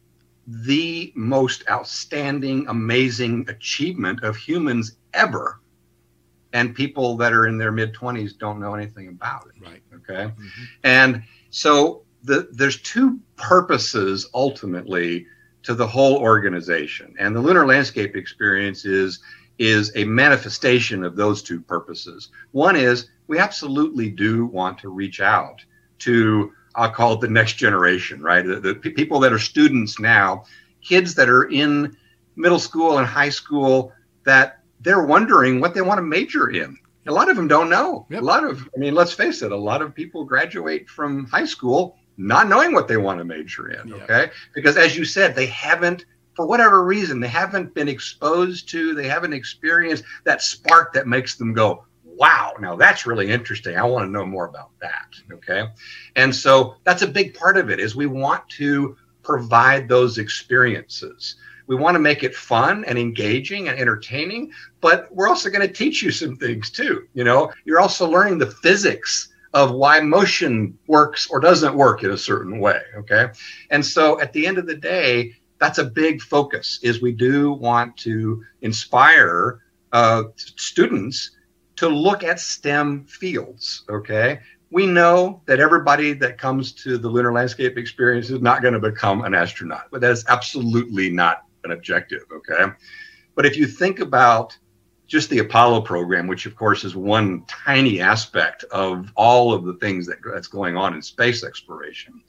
the 0.47 1.13
most 1.15 1.63
outstanding, 1.69 2.67
amazing 2.67 3.45
achievement 3.47 4.23
of 4.23 4.35
humans 4.35 4.97
ever 5.13 5.61
and 6.53 6.73
people 6.73 7.15
that 7.17 7.33
are 7.33 7.47
in 7.47 7.57
their 7.57 7.71
mid 7.71 7.93
20s 7.93 8.37
don't 8.37 8.59
know 8.59 8.73
anything 8.73 9.07
about 9.07 9.47
it. 9.47 9.61
Right. 9.61 9.81
Okay. 9.93 10.25
Mm-hmm. 10.25 10.63
And 10.83 11.23
so 11.49 12.03
the, 12.23 12.49
there's 12.51 12.81
two 12.81 13.19
purposes 13.35 14.29
ultimately 14.33 15.27
to 15.63 15.73
the 15.73 15.87
whole 15.87 16.17
organization, 16.17 17.13
and 17.19 17.35
the 17.35 17.41
lunar 17.41 17.65
landscape 17.65 18.15
experience 18.15 18.85
is 18.85 19.19
is 19.57 19.91
a 19.95 20.05
manifestation 20.05 21.03
of 21.03 21.17
those 21.17 21.43
two 21.43 21.59
purposes. 21.59 22.29
One 22.51 22.77
is 22.77 23.09
we 23.27 23.39
absolutely 23.39 24.09
do 24.09 24.45
want 24.45 24.77
to 24.79 24.89
reach 24.89 25.19
out 25.19 25.63
to 25.99 26.53
I'll 26.75 26.91
call 26.91 27.13
it 27.13 27.21
the 27.21 27.27
next 27.27 27.53
generation, 27.53 28.21
right? 28.21 28.45
The, 28.45 28.59
the 28.59 28.75
people 28.75 29.19
that 29.19 29.33
are 29.33 29.39
students 29.39 29.99
now, 29.99 30.45
kids 30.81 31.15
that 31.15 31.27
are 31.27 31.49
in 31.49 31.97
middle 32.35 32.59
school 32.59 32.99
and 32.99 33.07
high 33.07 33.29
school 33.29 33.91
that 34.23 34.58
they're 34.79 35.05
wondering 35.05 35.59
what 35.59 35.73
they 35.73 35.81
want 35.81 35.97
to 35.97 36.03
major 36.03 36.49
in. 36.49 36.77
A 37.07 37.11
lot 37.11 37.29
of 37.29 37.35
them 37.35 37.47
don't 37.47 37.69
know. 37.69 38.05
Yep. 38.09 38.21
A 38.21 38.25
lot 38.25 38.43
of, 38.43 38.69
I 38.75 38.79
mean, 38.79 38.93
let's 38.93 39.13
face 39.13 39.41
it, 39.41 39.51
a 39.51 39.57
lot 39.57 39.81
of 39.81 39.95
people 39.95 40.23
graduate 40.25 40.89
from 40.89 41.25
high 41.25 41.45
school 41.45 41.97
not 42.17 42.49
knowing 42.49 42.73
what 42.73 42.87
they 42.87 42.97
want 42.97 43.17
to 43.19 43.23
major 43.23 43.69
in. 43.69 43.87
Yep. 43.87 44.01
Okay. 44.01 44.31
Because 44.53 44.77
as 44.77 44.95
you 44.97 45.05
said, 45.05 45.35
they 45.35 45.47
haven't, 45.47 46.05
for 46.35 46.45
whatever 46.45 46.83
reason, 46.83 47.19
they 47.19 47.29
haven't 47.29 47.73
been 47.73 47.87
exposed 47.87 48.69
to, 48.69 48.93
they 48.93 49.07
haven't 49.07 49.33
experienced 49.33 50.03
that 50.25 50.41
spark 50.41 50.93
that 50.93 51.07
makes 51.07 51.35
them 51.35 51.53
go, 51.53 51.85
wow, 52.03 52.53
now 52.59 52.75
that's 52.75 53.07
really 53.07 53.31
interesting. 53.31 53.77
I 53.77 53.83
want 53.83 54.05
to 54.05 54.11
know 54.11 54.25
more 54.25 54.45
about 54.45 54.71
that. 54.81 55.07
Okay. 55.31 55.63
And 56.17 56.35
so 56.35 56.75
that's 56.83 57.01
a 57.01 57.07
big 57.07 57.33
part 57.33 57.57
of 57.57 57.69
it 57.69 57.79
is 57.79 57.95
we 57.95 58.07
want 58.07 58.47
to 58.49 58.97
provide 59.23 59.87
those 59.87 60.17
experiences. 60.17 61.35
We 61.69 61.75
want 61.75 61.93
to 61.93 61.99
make 61.99 62.23
it 62.23 62.35
fun 62.35 62.83
and 62.85 62.97
engaging 62.97 63.69
and 63.69 63.79
entertaining, 63.79 64.51
but 64.81 65.07
we're 65.15 65.27
also 65.27 65.51
going 65.51 65.65
to 65.65 65.71
teach 65.71 66.01
you 66.01 66.09
some 66.09 66.35
things 66.35 66.71
too. 66.71 67.07
You 67.13 67.23
know, 67.23 67.53
you're 67.63 67.79
also 67.79 68.09
learning 68.09 68.39
the 68.39 68.47
physics 68.47 69.29
of 69.53 69.71
why 69.71 69.99
motion 69.99 70.75
works 70.87 71.29
or 71.29 71.39
doesn't 71.39 71.75
work 71.75 72.03
in 72.03 72.09
a 72.09 72.17
certain 72.17 72.59
way. 72.59 72.81
Okay. 72.97 73.27
And 73.69 73.85
so 73.85 74.19
at 74.19 74.33
the 74.33 74.47
end 74.47 74.57
of 74.57 74.65
the 74.65 74.75
day, 74.75 75.35
that's 75.59 75.77
a 75.77 75.83
big 75.83 76.21
focus 76.21 76.79
is 76.81 77.03
we 77.03 77.11
do 77.11 77.53
want 77.53 77.95
to 77.97 78.43
inspire 78.61 79.61
uh, 79.91 80.23
students 80.37 81.37
to 81.75 81.87
look 81.87 82.23
at 82.23 82.39
STEM 82.39 83.05
fields. 83.05 83.83
Okay. 83.89 84.39
we 84.71 84.85
know 84.85 85.41
that 85.45 85.59
everybody 85.59 86.13
that 86.13 86.37
comes 86.37 86.71
to 86.71 86.97
the 86.97 87.07
lunar 87.07 87.31
landscape 87.31 87.77
experience 87.77 88.29
is 88.29 88.41
not 88.41 88.61
going 88.61 88.73
to 88.73 88.79
become 88.79 89.23
an 89.23 89.33
astronaut, 89.35 89.85
but 89.91 90.01
that 90.01 90.11
is 90.11 90.25
absolutely 90.27 91.09
not 91.09 91.43
an 91.63 91.71
objective. 91.71 92.23
Okay. 92.31 92.73
But 93.35 93.45
if 93.45 93.57
you 93.57 93.67
think 93.67 93.99
about 93.99 94.57
just 95.07 95.29
the 95.29 95.39
Apollo 95.39 95.81
program, 95.81 96.27
which 96.27 96.45
of 96.45 96.55
course 96.55 96.83
is 96.83 96.95
one 96.95 97.43
tiny 97.47 97.99
aspect 97.99 98.63
of 98.65 99.11
all 99.15 99.53
of 99.53 99.65
the 99.65 99.73
things 99.75 100.05
that, 100.07 100.17
that's 100.23 100.47
going 100.47 100.77
on 100.77 100.93
in 100.93 101.01
space 101.01 101.43
exploration 101.43 102.21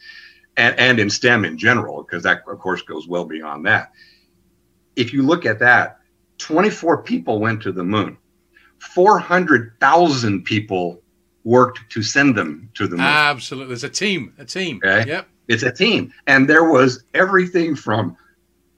and, 0.56 0.78
and 0.78 0.98
in 0.98 1.10
STEM 1.10 1.44
in 1.44 1.58
general, 1.58 2.02
because 2.02 2.22
that 2.22 2.42
of 2.48 2.58
course 2.58 2.82
goes 2.82 3.06
well 3.06 3.24
beyond 3.24 3.66
that. 3.66 3.92
If 4.96 5.12
you 5.12 5.22
look 5.22 5.46
at 5.46 5.58
that, 5.58 5.98
24 6.38 7.02
people 7.02 7.38
went 7.38 7.62
to 7.62 7.72
the 7.72 7.84
moon. 7.84 8.16
400,000 8.78 10.42
people 10.42 11.02
worked 11.44 11.80
to 11.90 12.02
send 12.02 12.34
them 12.34 12.70
to 12.74 12.88
the 12.88 12.96
moon. 12.96 13.04
Absolutely. 13.04 13.68
There's 13.68 13.84
a 13.84 13.90
team, 13.90 14.34
a 14.38 14.44
team. 14.44 14.80
Okay? 14.82 15.08
Yep. 15.08 15.28
It's 15.48 15.62
a 15.62 15.72
team. 15.72 16.12
And 16.26 16.48
there 16.48 16.64
was 16.64 17.04
everything 17.12 17.76
from 17.76 18.16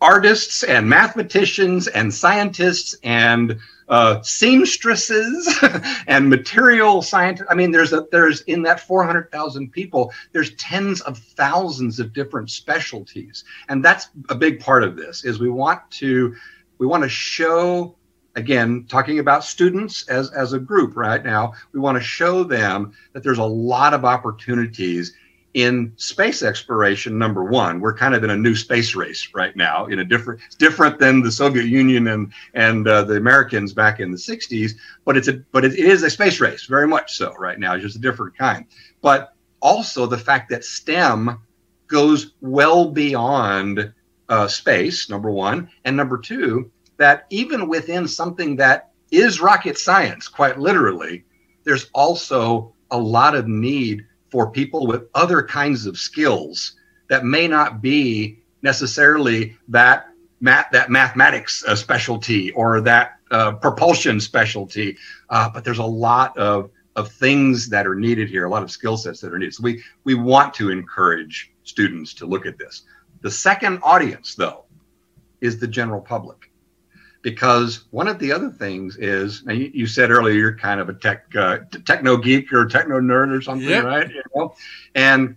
artists 0.02 0.64
and 0.64 0.88
mathematicians 0.88 1.86
and 1.86 2.12
scientists 2.12 2.96
and 3.04 3.58
uh, 3.88 4.20
seamstresses 4.22 5.62
and 6.06 6.28
material 6.28 7.02
scientists. 7.02 7.46
I 7.48 7.54
mean, 7.54 7.70
there's 7.70 7.92
a 7.92 8.06
there's 8.10 8.40
in 8.42 8.62
that 8.62 8.80
400,000 8.80 9.70
people, 9.70 10.12
there's 10.32 10.54
tens 10.56 11.00
of 11.02 11.18
thousands 11.18 12.00
of 12.00 12.12
different 12.12 12.50
specialties, 12.50 13.44
and 13.68 13.84
that's 13.84 14.08
a 14.28 14.34
big 14.34 14.60
part 14.60 14.82
of 14.82 14.96
this. 14.96 15.24
Is 15.24 15.38
we 15.38 15.50
want 15.50 15.88
to 15.92 16.34
we 16.78 16.86
want 16.86 17.04
to 17.04 17.08
show 17.08 17.94
again 18.34 18.86
talking 18.88 19.18
about 19.18 19.44
students 19.44 20.08
as 20.08 20.30
as 20.32 20.52
a 20.52 20.58
group 20.58 20.96
right 20.96 21.22
now 21.22 21.52
we 21.72 21.78
want 21.78 21.98
to 21.98 22.02
show 22.02 22.42
them 22.42 22.92
that 23.12 23.22
there's 23.22 23.38
a 23.38 23.44
lot 23.44 23.92
of 23.92 24.06
opportunities 24.06 25.14
in 25.54 25.92
space 25.96 26.42
exploration 26.42 27.18
number 27.18 27.44
one 27.44 27.78
we're 27.78 27.94
kind 27.94 28.14
of 28.14 28.24
in 28.24 28.30
a 28.30 28.36
new 28.36 28.54
space 28.54 28.94
race 28.94 29.28
right 29.34 29.54
now 29.54 29.84
in 29.86 29.98
a 29.98 30.04
different 30.04 30.40
different 30.58 30.98
than 30.98 31.20
the 31.20 31.30
soviet 31.30 31.66
union 31.66 32.08
and 32.08 32.32
and 32.54 32.88
uh, 32.88 33.02
the 33.04 33.16
americans 33.16 33.74
back 33.74 34.00
in 34.00 34.10
the 34.10 34.16
60s 34.16 34.72
but 35.04 35.16
it's 35.16 35.28
a 35.28 35.34
but 35.52 35.64
it 35.64 35.74
is 35.74 36.02
a 36.02 36.10
space 36.10 36.40
race 36.40 36.64
very 36.64 36.88
much 36.88 37.14
so 37.14 37.34
right 37.34 37.58
now 37.58 37.74
it's 37.74 37.84
just 37.84 37.96
a 37.96 38.00
different 38.00 38.36
kind. 38.36 38.66
But 39.00 39.34
also 39.60 40.06
the 40.06 40.18
fact 40.18 40.50
that 40.50 40.64
stem 40.64 41.38
goes 41.86 42.34
well 42.40 42.90
beyond 42.90 43.92
uh, 44.28 44.48
space 44.48 45.10
number 45.10 45.30
one 45.30 45.68
and 45.84 45.96
number 45.96 46.18
two 46.18 46.70
that 46.96 47.26
even 47.30 47.68
within 47.68 48.06
something 48.06 48.56
that 48.56 48.90
is 49.10 49.40
rocket 49.40 49.76
science, 49.76 50.28
quite 50.28 50.58
literally, 50.58 51.24
there's 51.64 51.90
also 51.92 52.74
a 52.90 52.98
lot 52.98 53.34
of 53.34 53.48
need 53.48 54.06
for 54.32 54.50
people 54.50 54.86
with 54.86 55.02
other 55.14 55.42
kinds 55.42 55.84
of 55.84 55.98
skills 55.98 56.76
that 57.08 57.22
may 57.22 57.46
not 57.46 57.82
be 57.82 58.38
necessarily 58.62 59.54
that 59.68 60.06
math, 60.40 60.68
that 60.72 60.90
mathematics 60.90 61.62
uh, 61.68 61.76
specialty 61.76 62.50
or 62.52 62.80
that 62.80 63.18
uh, 63.30 63.52
propulsion 63.52 64.18
specialty, 64.18 64.96
uh, 65.28 65.50
but 65.50 65.64
there's 65.64 65.78
a 65.78 65.84
lot 65.84 66.36
of 66.38 66.70
of 66.96 67.10
things 67.12 67.68
that 67.70 67.86
are 67.86 67.94
needed 67.94 68.28
here, 68.28 68.44
a 68.44 68.50
lot 68.50 68.62
of 68.62 68.70
skill 68.70 68.98
sets 68.98 69.20
that 69.20 69.32
are 69.32 69.38
needed. 69.38 69.54
So 69.54 69.62
we 69.62 69.82
we 70.04 70.14
want 70.14 70.54
to 70.54 70.70
encourage 70.70 71.52
students 71.64 72.14
to 72.14 72.26
look 72.26 72.46
at 72.46 72.56
this. 72.56 72.82
The 73.20 73.30
second 73.30 73.80
audience, 73.82 74.34
though, 74.34 74.64
is 75.42 75.60
the 75.60 75.68
general 75.68 76.00
public 76.00 76.50
because 77.22 77.84
one 77.90 78.08
of 78.08 78.18
the 78.18 78.32
other 78.32 78.50
things 78.50 78.96
is 78.96 79.42
you, 79.46 79.70
you, 79.72 79.86
said 79.86 80.10
earlier 80.10 80.34
you're 80.34 80.56
kind 80.56 80.80
of 80.80 80.88
a 80.88 80.94
tech 80.94 81.24
uh, 81.36 81.58
techno 81.84 82.16
geek 82.16 82.52
or 82.52 82.66
techno 82.66 83.00
nerd 83.00 83.36
or 83.36 83.40
something 83.40 83.68
yep. 83.68 83.84
right? 83.84 84.10
You 84.10 84.22
know? 84.34 84.54
And 84.94 85.36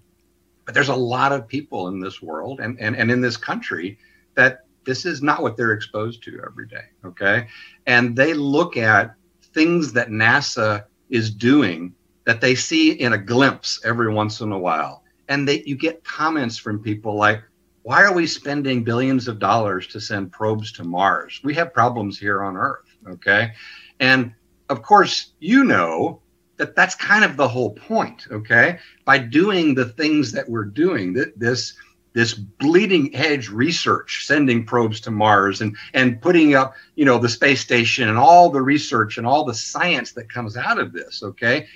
but 0.65 0.73
there's 0.73 0.89
a 0.89 0.95
lot 0.95 1.31
of 1.31 1.47
people 1.47 1.87
in 1.87 1.99
this 1.99 2.21
world 2.21 2.59
and, 2.59 2.79
and 2.79 2.95
and 2.95 3.11
in 3.11 3.21
this 3.21 3.37
country 3.37 3.99
that 4.33 4.65
this 4.83 5.05
is 5.05 5.21
not 5.21 5.41
what 5.41 5.57
they're 5.57 5.73
exposed 5.73 6.23
to 6.23 6.41
every 6.45 6.67
day 6.67 6.85
okay? 7.05 7.47
And 7.85 8.15
they 8.15 8.33
look 8.33 8.77
at 8.77 9.15
things 9.53 9.93
that 9.93 10.09
nasa 10.09 10.85
is 11.09 11.31
doing 11.31 11.93
that 12.25 12.41
they 12.41 12.55
see 12.55 12.91
in 12.91 13.13
a 13.13 13.17
glimpse 13.17 13.79
every 13.85 14.11
once 14.11 14.41
in 14.41 14.51
a 14.51 14.59
while. 14.59 15.03
And 15.29 15.47
that 15.47 15.67
you 15.67 15.75
get 15.75 16.03
comments 16.03 16.57
from 16.57 16.79
people 16.79 17.15
like 17.15 17.41
why 17.85 18.01
are 18.01 18.13
we 18.13 18.25
spending 18.25 18.83
billions 18.83 19.27
of 19.27 19.37
dollars 19.37 19.85
to 19.85 20.01
send 20.01 20.31
probes 20.31 20.71
to 20.71 20.83
Mars? 20.83 21.39
We 21.43 21.53
have 21.53 21.71
problems 21.71 22.17
here 22.17 22.41
on 22.41 22.57
Earth. 22.57 22.97
Okay. 23.07 23.51
And 23.99 24.33
of 24.69 24.81
course, 24.81 25.33
you 25.39 25.63
know 25.63 26.19
that 26.57 26.75
that's 26.75 26.95
kind 26.95 27.23
of 27.23 27.37
the 27.37 27.47
whole 27.47 27.75
point. 27.75 28.25
Okay. 28.31 28.79
By 29.05 29.19
doing 29.19 29.75
the 29.75 29.85
things 29.85 30.31
that 30.31 30.49
we're 30.49 30.65
doing, 30.65 31.13
that 31.13 31.37
this, 31.37 31.75
this 32.13 32.33
bleeding 32.33 33.15
edge 33.15 33.49
research, 33.49 34.25
sending 34.25 34.65
probes 34.65 34.99
to 35.01 35.11
Mars 35.11 35.61
and, 35.61 35.77
and 35.93 36.19
putting 36.19 36.55
up, 36.55 36.73
you 36.95 37.05
know, 37.05 37.19
the 37.19 37.29
space 37.29 37.61
station 37.61 38.09
and 38.09 38.17
all 38.17 38.49
the 38.49 38.63
research 38.63 39.19
and 39.19 39.27
all 39.27 39.45
the 39.45 39.53
science 39.53 40.11
that 40.13 40.27
comes 40.27 40.57
out 40.57 40.79
of 40.79 40.91
this. 40.91 41.21
Okay. 41.21 41.67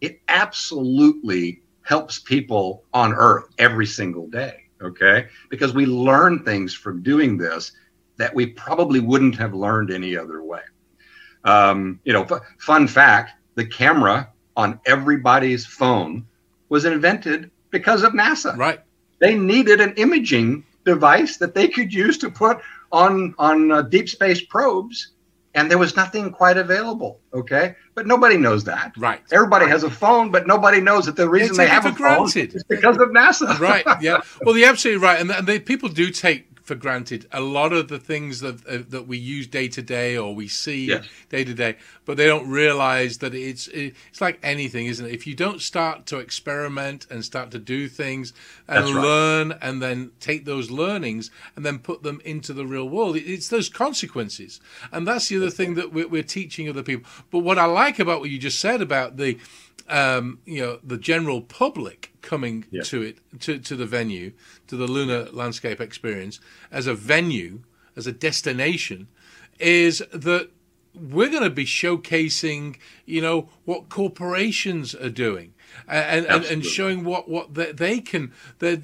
It 0.00 0.22
absolutely 0.28 1.60
helps 1.82 2.18
people 2.18 2.84
on 2.94 3.12
Earth 3.12 3.50
every 3.58 3.84
single 3.84 4.28
day 4.28 4.67
okay? 4.82 5.26
Because 5.50 5.74
we 5.74 5.86
learn 5.86 6.44
things 6.44 6.74
from 6.74 7.02
doing 7.02 7.36
this 7.36 7.72
that 8.16 8.34
we 8.34 8.46
probably 8.46 9.00
wouldn't 9.00 9.36
have 9.36 9.54
learned 9.54 9.90
any 9.90 10.16
other 10.16 10.42
way. 10.42 10.62
Um, 11.44 12.00
you 12.04 12.12
know, 12.12 12.24
f- 12.24 12.42
fun 12.58 12.88
fact 12.88 13.32
the 13.54 13.64
camera 13.64 14.30
on 14.56 14.80
everybody's 14.86 15.64
phone 15.64 16.26
was 16.68 16.84
invented 16.84 17.50
because 17.70 18.02
of 18.02 18.12
NASA. 18.12 18.56
Right. 18.56 18.80
They 19.20 19.34
needed 19.34 19.80
an 19.80 19.94
imaging 19.94 20.64
device 20.84 21.36
that 21.38 21.54
they 21.54 21.68
could 21.68 21.92
use 21.92 22.18
to 22.18 22.30
put 22.30 22.58
on 22.90 23.34
on 23.38 23.70
uh, 23.70 23.82
deep 23.82 24.08
space 24.08 24.40
probes 24.40 25.12
and 25.54 25.70
there 25.70 25.78
was 25.78 25.96
nothing 25.96 26.30
quite 26.30 26.56
available. 26.56 27.20
Okay, 27.32 27.74
but 27.94 28.06
nobody 28.06 28.36
knows 28.36 28.64
that. 28.64 28.92
Right. 28.96 29.20
Everybody 29.32 29.66
has 29.66 29.82
a 29.82 29.90
phone, 29.90 30.30
but 30.30 30.46
nobody 30.46 30.80
knows 30.80 31.06
that 31.06 31.16
the 31.16 31.28
reason 31.28 31.56
they, 31.56 31.64
they 31.64 31.70
have 31.70 31.86
a 31.86 31.92
granted. 31.92 32.52
phone 32.52 32.56
is 32.56 32.64
because 32.64 32.96
of 32.96 33.08
NASA. 33.08 33.58
right. 33.58 33.84
Yeah. 34.00 34.20
Well, 34.42 34.56
you're 34.56 34.68
absolutely 34.68 35.02
right, 35.02 35.20
and, 35.20 35.30
and 35.30 35.46
they, 35.46 35.58
people 35.58 35.88
do 35.88 36.10
take 36.10 36.47
for 36.68 36.74
granted. 36.74 37.26
A 37.32 37.40
lot 37.40 37.72
of 37.72 37.88
the 37.88 37.98
things 37.98 38.40
that 38.40 38.64
uh, 38.68 38.84
that 38.90 39.08
we 39.08 39.16
use 39.16 39.46
day 39.46 39.66
to 39.68 39.82
day 39.82 40.16
or 40.16 40.34
we 40.34 40.46
see 40.46 40.94
day 41.30 41.42
to 41.42 41.54
day, 41.54 41.76
but 42.04 42.16
they 42.16 42.26
don't 42.26 42.48
realize 42.48 43.18
that 43.18 43.34
it's 43.34 43.66
it's 43.68 44.20
like 44.20 44.38
anything, 44.42 44.86
isn't 44.86 45.04
it? 45.04 45.12
If 45.12 45.26
you 45.26 45.34
don't 45.34 45.60
start 45.60 46.06
to 46.06 46.18
experiment 46.18 47.06
and 47.10 47.24
start 47.24 47.50
to 47.52 47.58
do 47.58 47.88
things 47.88 48.32
and 48.68 48.86
learn 48.86 49.52
and 49.60 49.82
then 49.82 50.12
take 50.20 50.44
those 50.44 50.70
learnings 50.70 51.30
and 51.56 51.64
then 51.64 51.78
put 51.78 52.02
them 52.02 52.20
into 52.24 52.52
the 52.52 52.66
real 52.66 52.88
world, 52.88 53.16
it's 53.16 53.48
those 53.48 53.70
consequences, 53.70 54.60
and 54.92 55.08
that's 55.08 55.28
the 55.28 55.38
other 55.38 55.50
thing 55.50 55.74
that 55.74 55.92
we're, 55.92 56.08
we're 56.08 56.22
teaching 56.22 56.68
other 56.68 56.82
people. 56.82 57.10
But 57.30 57.40
what 57.40 57.58
I 57.58 57.64
like 57.64 57.98
about 57.98 58.20
what 58.20 58.30
you 58.30 58.38
just 58.38 58.60
said 58.60 58.82
about 58.82 59.16
the 59.16 59.38
um, 59.88 60.38
you 60.44 60.60
know 60.60 60.78
the 60.82 60.98
general 60.98 61.40
public 61.40 62.12
coming 62.22 62.64
yeah. 62.70 62.82
to 62.82 63.02
it 63.02 63.18
to, 63.40 63.58
to 63.58 63.76
the 63.76 63.86
venue 63.86 64.32
to 64.66 64.76
the 64.76 64.86
lunar 64.86 65.24
landscape 65.32 65.80
experience 65.80 66.40
as 66.70 66.86
a 66.86 66.94
venue 66.94 67.60
as 67.96 68.06
a 68.06 68.12
destination 68.12 69.08
is 69.58 70.02
that 70.12 70.50
we're 70.94 71.28
going 71.28 71.42
to 71.42 71.50
be 71.50 71.64
showcasing 71.64 72.76
you 73.06 73.20
know 73.20 73.48
what 73.64 73.88
corporations 73.88 74.94
are 74.94 75.10
doing 75.10 75.54
and 75.86 76.26
and, 76.26 76.44
and 76.44 76.64
showing 76.64 77.04
what 77.04 77.28
what 77.28 77.54
they, 77.54 77.72
they 77.72 78.00
can 78.00 78.32
they, 78.58 78.76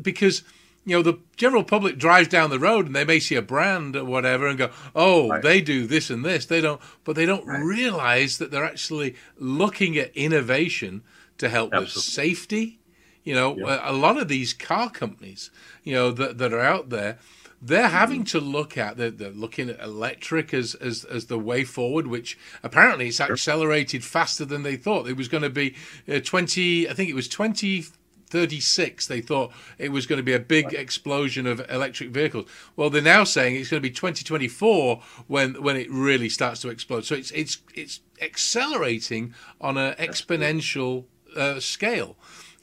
because 0.00 0.42
you 0.84 0.96
know, 0.96 1.02
the 1.02 1.18
general 1.36 1.62
public 1.62 1.96
drives 1.96 2.28
down 2.28 2.50
the 2.50 2.58
road 2.58 2.86
and 2.86 2.96
they 2.96 3.04
may 3.04 3.20
see 3.20 3.36
a 3.36 3.42
brand 3.42 3.94
or 3.94 4.04
whatever 4.04 4.48
and 4.48 4.58
go, 4.58 4.70
"Oh, 4.94 5.28
right. 5.28 5.42
they 5.42 5.60
do 5.60 5.86
this 5.86 6.10
and 6.10 6.24
this." 6.24 6.46
They 6.46 6.60
don't, 6.60 6.80
but 7.04 7.14
they 7.14 7.26
don't 7.26 7.46
right. 7.46 7.62
realize 7.62 8.38
that 8.38 8.50
they're 8.50 8.64
actually 8.64 9.14
looking 9.38 9.96
at 9.96 10.16
innovation 10.16 11.02
to 11.38 11.48
help 11.48 11.72
Absolutely. 11.72 11.94
with 11.94 12.04
safety. 12.04 12.78
You 13.22 13.34
know, 13.34 13.56
a 13.82 13.92
lot 13.92 14.18
of 14.18 14.26
these 14.26 14.52
car 14.52 14.90
companies, 14.90 15.50
you 15.84 15.94
know, 15.94 16.10
that 16.10 16.38
that 16.38 16.52
are 16.52 16.60
out 16.60 16.90
there, 16.90 17.18
they're 17.62 17.84
mm-hmm. 17.84 17.94
having 17.94 18.24
to 18.24 18.40
look 18.40 18.76
at 18.76 18.96
they're, 18.96 19.12
they're, 19.12 19.30
looking 19.30 19.70
at 19.70 19.80
electric 19.80 20.52
as, 20.52 20.74
as 20.74 21.04
as 21.04 21.26
the 21.26 21.38
way 21.38 21.62
forward 21.62 22.08
which 22.08 22.36
apparently 22.62 23.08
it's 23.08 23.20
accelerated 23.20 24.04
faster 24.04 24.44
than 24.44 24.64
they 24.64 24.76
thought 24.76 25.08
it 25.08 25.16
was 25.16 25.28
going 25.28 25.44
to 25.44 25.50
be 25.50 25.74
uh, 26.12 26.18
20 26.18 26.88
i 26.88 26.92
think 26.92 27.08
it 27.08 27.14
was 27.14 27.28
20 27.28 27.84
36, 28.32 29.06
they 29.06 29.20
thought 29.20 29.52
it 29.78 29.92
was 29.92 30.06
going 30.06 30.16
to 30.16 30.22
be 30.22 30.32
a 30.32 30.40
big 30.40 30.72
explosion 30.72 31.46
of 31.46 31.60
electric 31.70 32.10
vehicles. 32.10 32.48
Well, 32.76 32.88
they're 32.88 33.02
now 33.02 33.24
saying 33.24 33.56
it's 33.56 33.68
going 33.68 33.82
to 33.82 33.88
be 33.88 33.94
2024 33.94 35.02
when 35.26 35.62
when 35.62 35.76
it 35.76 35.90
really 35.90 36.30
starts 36.30 36.62
to 36.62 36.70
explode. 36.70 37.04
So 37.04 37.14
it's 37.14 37.30
it's 37.32 37.58
it's 37.74 38.00
accelerating 38.22 39.34
on 39.60 39.76
an 39.76 39.94
exponential 39.94 41.04
uh, 41.36 41.60
scale, 41.60 42.16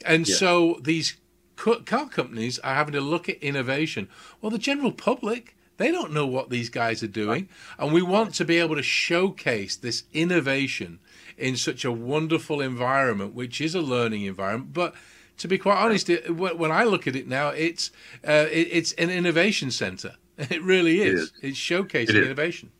and 0.04 0.28
yeah. 0.28 0.34
so 0.34 0.80
these 0.82 1.16
car 1.54 2.08
companies 2.08 2.58
are 2.58 2.74
having 2.74 2.94
to 2.94 3.00
look 3.00 3.28
at 3.28 3.36
innovation. 3.36 4.08
Well, 4.40 4.50
the 4.50 4.58
general 4.58 4.92
public 4.92 5.54
They 5.80 5.90
don't 5.90 6.12
know 6.12 6.26
what 6.26 6.50
these 6.50 6.68
guys 6.68 7.02
are 7.02 7.14
doing. 7.24 7.48
And 7.78 7.90
we 7.90 8.02
want 8.02 8.34
to 8.34 8.44
be 8.44 8.58
able 8.58 8.76
to 8.76 8.82
showcase 8.82 9.76
this 9.76 10.04
innovation 10.12 10.98
in 11.38 11.56
such 11.56 11.86
a 11.86 11.90
wonderful 11.90 12.60
environment, 12.60 13.34
which 13.34 13.62
is 13.62 13.74
a 13.74 13.80
learning 13.80 14.24
environment. 14.24 14.74
But 14.74 14.94
to 15.40 15.48
be 15.48 15.56
quite 15.56 15.78
honest, 15.78 16.10
it, 16.10 16.36
when 16.36 16.70
I 16.70 16.84
look 16.84 17.06
at 17.06 17.16
it 17.16 17.26
now, 17.26 17.48
it's 17.48 17.90
uh, 18.26 18.46
it, 18.50 18.68
it's 18.70 18.92
an 18.92 19.10
innovation 19.10 19.70
center. 19.70 20.14
It 20.38 20.62
really 20.62 21.02
is. 21.02 21.06
It 21.12 21.22
is. 21.22 21.32
It's 21.42 21.58
showcasing 21.58 22.08
it 22.08 22.16
is. 22.16 22.24
innovation. 22.24 22.70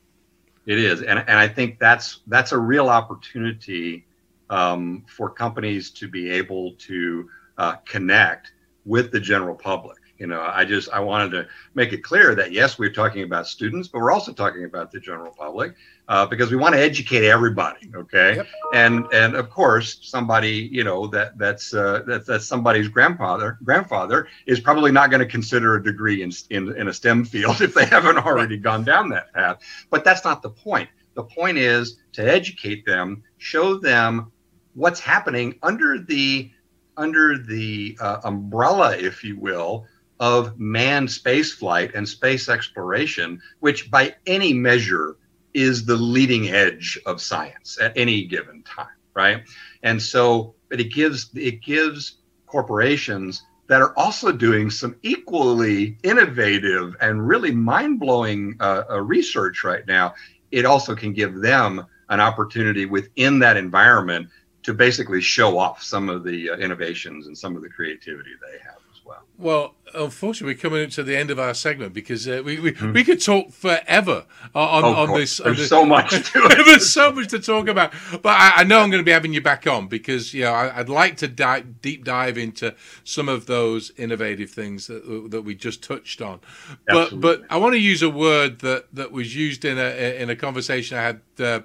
It 0.64 0.79
is, 0.79 1.03
and 1.03 1.18
and 1.18 1.38
I 1.38 1.46
think 1.46 1.79
that's 1.79 2.20
that's 2.27 2.53
a 2.53 2.59
real 2.59 2.88
opportunity 2.88 4.07
um, 4.49 5.05
for 5.07 5.29
companies 5.29 5.90
to 5.90 6.09
be 6.09 6.31
able 6.31 6.73
to 6.88 7.29
uh, 7.59 7.75
connect 7.85 8.53
with 8.87 9.12
the 9.12 9.20
general 9.20 9.55
public. 9.55 9.99
You 10.16 10.27
know, 10.27 10.40
I 10.40 10.64
just 10.64 10.88
I 10.90 11.01
wanted 11.01 11.33
to 11.33 11.49
make 11.75 11.92
it 11.92 12.03
clear 12.03 12.35
that 12.35 12.53
yes, 12.53 12.79
we're 12.79 12.92
talking 12.92 13.25
about 13.25 13.46
students, 13.46 13.88
but 13.88 14.01
we're 14.01 14.12
also 14.12 14.33
talking 14.33 14.64
about 14.64 14.90
the 14.90 15.01
general 15.01 15.33
public 15.33 15.75
uh, 16.11 16.27
because 16.27 16.51
we 16.51 16.57
want 16.57 16.75
to 16.75 16.81
educate 16.81 17.25
everybody. 17.25 17.88
Okay, 17.94 18.37
yep. 18.37 18.46
and 18.75 19.07
and 19.12 19.37
of 19.37 19.49
course, 19.49 20.01
somebody 20.03 20.68
you 20.73 20.83
know 20.83 21.07
that 21.07 21.38
that's 21.38 21.73
uh, 21.73 22.03
that, 22.07 22.27
that's 22.27 22.44
somebody's 22.44 22.88
grandfather 22.88 23.59
grandfather 23.62 24.27
is 24.44 24.59
probably 24.59 24.90
not 24.90 25.11
going 25.11 25.20
to 25.20 25.27
consider 25.27 25.77
a 25.77 25.83
degree 25.83 26.23
in, 26.23 26.33
in 26.51 26.77
in 26.77 26.88
a 26.88 26.92
STEM 26.92 27.25
field 27.25 27.61
if 27.62 27.75
they 27.75 27.87
haven't 27.87 28.18
already 28.18 28.57
gone 28.57 28.83
down 28.83 29.09
that 29.11 29.33
path. 29.33 29.61
But 29.88 30.05
that's 30.05 30.25
not 30.25 30.42
the 30.42 30.51
point. 30.51 30.90
The 31.14 31.23
point 31.23 31.59
is 31.59 31.99
to 32.12 32.23
educate 32.29 32.85
them, 32.85 33.23
show 33.38 33.79
them 33.79 34.33
what's 34.75 34.99
happening 34.99 35.61
under 35.62 35.96
the 35.96 36.51
under 36.96 37.38
the 37.38 37.96
uh, 38.01 38.20
umbrella, 38.25 38.96
if 38.99 39.23
you 39.23 39.38
will, 39.38 39.87
of 40.18 40.59
manned 40.59 41.09
space 41.09 41.53
flight 41.53 41.94
and 41.94 42.09
space 42.09 42.49
exploration, 42.49 43.40
which 43.61 43.92
by 43.92 44.16
any 44.27 44.53
measure 44.53 45.16
is 45.55 45.85
the 45.85 45.97
leading 45.97 46.49
edge 46.49 46.99
of 47.07 47.21
science 47.21 47.79
at 47.81 47.97
any 47.97 48.25
given 48.25 48.63
time, 48.63 48.87
right? 49.15 49.43
And 49.83 50.01
so, 50.01 50.55
but 50.69 50.81
it 50.81 50.93
gives 50.93 51.31
it 51.35 51.63
gives 51.63 52.19
corporations 52.47 53.45
that 53.69 53.81
are 53.81 53.97
also 53.97 54.33
doing 54.33 54.69
some 54.69 54.97
equally 55.03 55.97
innovative 56.03 56.97
and 57.01 57.27
really 57.27 57.53
mind-blowing 57.53 58.57
uh, 58.59 58.83
uh, 58.91 59.01
research 59.01 59.63
right 59.63 59.87
now. 59.87 60.15
It 60.51 60.67
also 60.67 60.97
can 60.97 61.13
give 61.13 61.41
them 61.41 61.87
an 62.09 62.21
opportunity 62.21 62.87
within 62.87 63.39
that 63.39 63.57
environment 63.57 64.29
to 64.65 64.75
basically 64.75 65.21
show 65.21 65.57
off 65.57 65.83
some 65.83 66.09
of 66.09 66.25
the 66.25 66.51
uh, 66.51 66.57
innovations 66.57 67.29
and 67.29 67.39
some 67.39 67.55
of 67.55 67.63
the 67.63 67.69
creativity 67.69 68.31
they 68.43 68.59
have 68.59 68.80
well. 69.11 69.25
Well, 69.38 69.75
unfortunately, 69.94 70.55
we're 70.55 70.61
coming 70.61 70.85
up 70.85 70.90
to 70.90 71.03
the 71.03 71.16
end 71.16 71.31
of 71.31 71.38
our 71.38 71.55
segment 71.55 71.92
because 71.94 72.29
uh, 72.29 72.42
we, 72.44 72.61
we, 72.61 72.73
mm. 72.73 72.94
we 72.94 73.03
could 73.05 73.23
talk 73.23 73.51
forever 73.51 74.27
on, 74.55 74.85
oh, 74.85 74.94
on 74.94 75.18
this. 75.18 75.38
There's 75.38 75.46
on 75.46 75.57
this. 75.57 75.68
so 75.68 75.85
much 75.85 76.11
to 76.11 76.16
it. 76.35 76.66
There's 76.66 76.92
so 76.92 77.12
much 77.12 77.29
to 77.29 77.38
talk 77.40 77.68
about. 77.68 77.92
But 78.23 78.37
I, 78.38 78.53
I, 78.57 78.64
know 78.64 78.81
I'm 78.81 78.90
going 78.90 79.01
to 79.01 79.05
be 79.05 79.11
having 79.11 79.33
you 79.33 79.40
back 79.40 79.66
on 79.66 79.88
because 79.88 80.33
you 80.33 80.42
know 80.42 80.53
I, 80.53 80.79
would 80.79 80.88
like 80.88 81.16
to 81.18 81.29
dive, 81.29 81.81
deep 81.83 82.05
dive 82.05 82.38
into 82.38 82.75
some 83.05 83.29
of 83.29 83.46
those 83.46 83.92
innovative 83.96 84.51
things 84.51 84.87
that, 84.87 85.29
that 85.31 85.42
we 85.42 85.55
just 85.55 85.83
touched 85.83 86.23
on. 86.23 86.40
But 86.87 87.05
Absolutely. 87.05 87.18
but 87.18 87.53
I 87.53 87.57
want 87.57 87.75
to 87.75 87.81
use 87.81 88.03
a 88.03 88.11
word 88.11 88.61
that, 88.61 88.94
that 88.94 89.11
was 89.11 89.35
used 89.35 89.64
in 89.64 89.79
a 89.79 90.20
in 90.20 90.31
a 90.31 90.37
conversation 90.37 90.99
I 90.99 91.03
had. 91.03 91.20
Uh, 91.38 91.61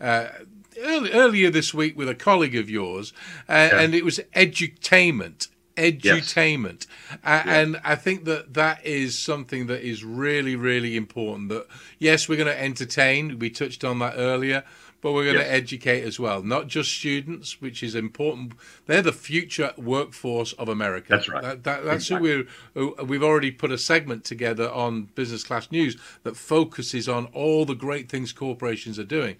uh, 0.00 0.28
early, 0.82 1.12
earlier 1.12 1.50
this 1.50 1.74
week 1.74 1.96
with 1.96 2.08
a 2.08 2.14
colleague 2.14 2.56
of 2.56 2.70
yours, 2.70 3.12
uh, 3.48 3.68
yeah. 3.70 3.80
and 3.80 3.94
it 3.94 4.04
was 4.04 4.18
edutainment. 4.34 5.48
Edutainment, 5.80 6.86
yes. 6.86 7.20
Uh, 7.24 7.42
yeah. 7.46 7.60
and 7.60 7.80
I 7.84 7.94
think 7.94 8.24
that 8.24 8.54
that 8.54 8.84
is 8.84 9.18
something 9.18 9.66
that 9.66 9.82
is 9.82 10.04
really, 10.04 10.56
really 10.56 10.96
important. 10.96 11.48
That 11.48 11.66
yes, 11.98 12.28
we're 12.28 12.36
going 12.36 12.54
to 12.54 12.62
entertain. 12.62 13.38
We 13.38 13.50
touched 13.50 13.84
on 13.84 13.98
that 14.00 14.14
earlier, 14.16 14.64
but 15.00 15.12
we're 15.12 15.24
going 15.24 15.36
yes. 15.36 15.46
to 15.46 15.52
educate 15.52 16.02
as 16.04 16.20
well, 16.20 16.42
not 16.42 16.66
just 16.66 16.92
students, 16.92 17.60
which 17.60 17.82
is 17.82 17.94
important. 17.94 18.52
They're 18.86 19.02
the 19.02 19.12
future 19.12 19.72
workforce 19.76 20.52
of 20.54 20.68
America. 20.68 21.08
That's 21.10 21.28
right. 21.28 21.42
That, 21.42 21.64
that, 21.64 21.84
that's 21.84 22.04
exactly. 22.10 22.46
who 22.74 22.94
we're. 22.98 23.04
We've 23.04 23.22
already 23.22 23.50
put 23.50 23.72
a 23.72 23.78
segment 23.78 24.24
together 24.24 24.70
on 24.70 25.04
Business 25.14 25.44
Class 25.44 25.70
News 25.70 25.96
that 26.22 26.36
focuses 26.36 27.08
on 27.08 27.26
all 27.26 27.64
the 27.64 27.74
great 27.74 28.08
things 28.08 28.32
corporations 28.32 28.98
are 28.98 29.04
doing 29.04 29.36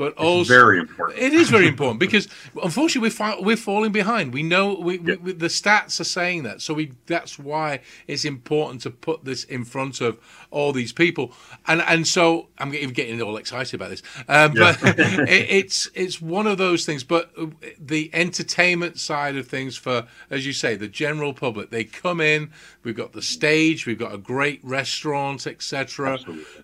but 0.00 0.12
it's 0.12 0.22
also 0.22 0.48
very 0.48 0.78
important. 0.78 1.18
It 1.18 1.34
is 1.34 1.50
very 1.50 1.68
important 1.68 2.00
because 2.06 2.26
unfortunately 2.62 3.08
we're 3.08 3.10
fa- 3.10 3.36
we're 3.38 3.54
falling 3.54 3.92
behind. 3.92 4.32
We 4.32 4.42
know 4.42 4.72
we, 4.72 4.98
yeah. 4.98 5.16
we, 5.16 5.32
the 5.32 5.48
stats 5.48 6.00
are 6.00 6.04
saying 6.04 6.44
that, 6.44 6.62
so 6.62 6.72
we 6.72 6.92
that's 7.04 7.38
why 7.38 7.80
it's 8.06 8.24
important 8.24 8.80
to 8.80 8.90
put 8.90 9.26
this 9.26 9.44
in 9.44 9.62
front 9.66 10.00
of 10.00 10.18
all 10.50 10.72
these 10.72 10.94
people. 10.94 11.34
And 11.66 11.82
and 11.82 12.08
so 12.08 12.48
I'm 12.56 12.70
getting, 12.70 12.88
getting 12.94 13.20
all 13.20 13.36
excited 13.36 13.74
about 13.74 13.90
this, 13.90 14.02
um, 14.26 14.56
yeah. 14.56 14.74
but 14.80 14.98
it, 15.28 15.50
it's 15.50 15.90
it's 15.94 16.18
one 16.18 16.46
of 16.46 16.56
those 16.56 16.86
things. 16.86 17.04
But 17.04 17.34
the 17.78 18.08
entertainment 18.14 18.98
side 18.98 19.36
of 19.36 19.48
things 19.48 19.76
for, 19.76 20.06
as 20.30 20.46
you 20.46 20.54
say, 20.54 20.76
the 20.76 20.88
general 20.88 21.34
public, 21.34 21.68
they 21.68 21.84
come 21.84 22.22
in. 22.22 22.52
We've 22.84 22.96
got 22.96 23.12
the 23.12 23.20
stage, 23.20 23.84
we've 23.84 23.98
got 23.98 24.14
a 24.14 24.18
great 24.18 24.60
restaurant, 24.62 25.46
etc. 25.46 26.20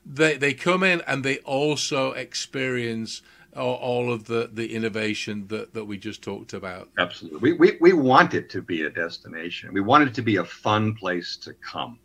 They 0.07 0.38
they 0.38 0.55
come 0.55 0.83
in 0.83 1.03
and 1.07 1.22
they 1.22 1.37
also 1.40 2.12
experience 2.12 3.20
all 3.56 4.12
of 4.12 4.24
the, 4.24 4.50
the 4.52 4.74
innovation 4.74 5.46
that, 5.48 5.74
that 5.74 5.84
we 5.84 5.96
just 5.96 6.22
talked 6.22 6.52
about. 6.52 6.88
Absolutely. 6.98 7.52
We, 7.52 7.52
we, 7.54 7.78
we 7.80 7.92
want 7.92 8.34
it 8.34 8.50
to 8.50 8.62
be 8.62 8.82
a 8.82 8.90
destination. 8.90 9.72
We 9.72 9.80
want 9.80 10.08
it 10.08 10.14
to 10.14 10.22
be 10.22 10.36
a 10.36 10.44
fun 10.44 10.94
place 10.94 11.36
to 11.38 11.54
come. 11.54 11.98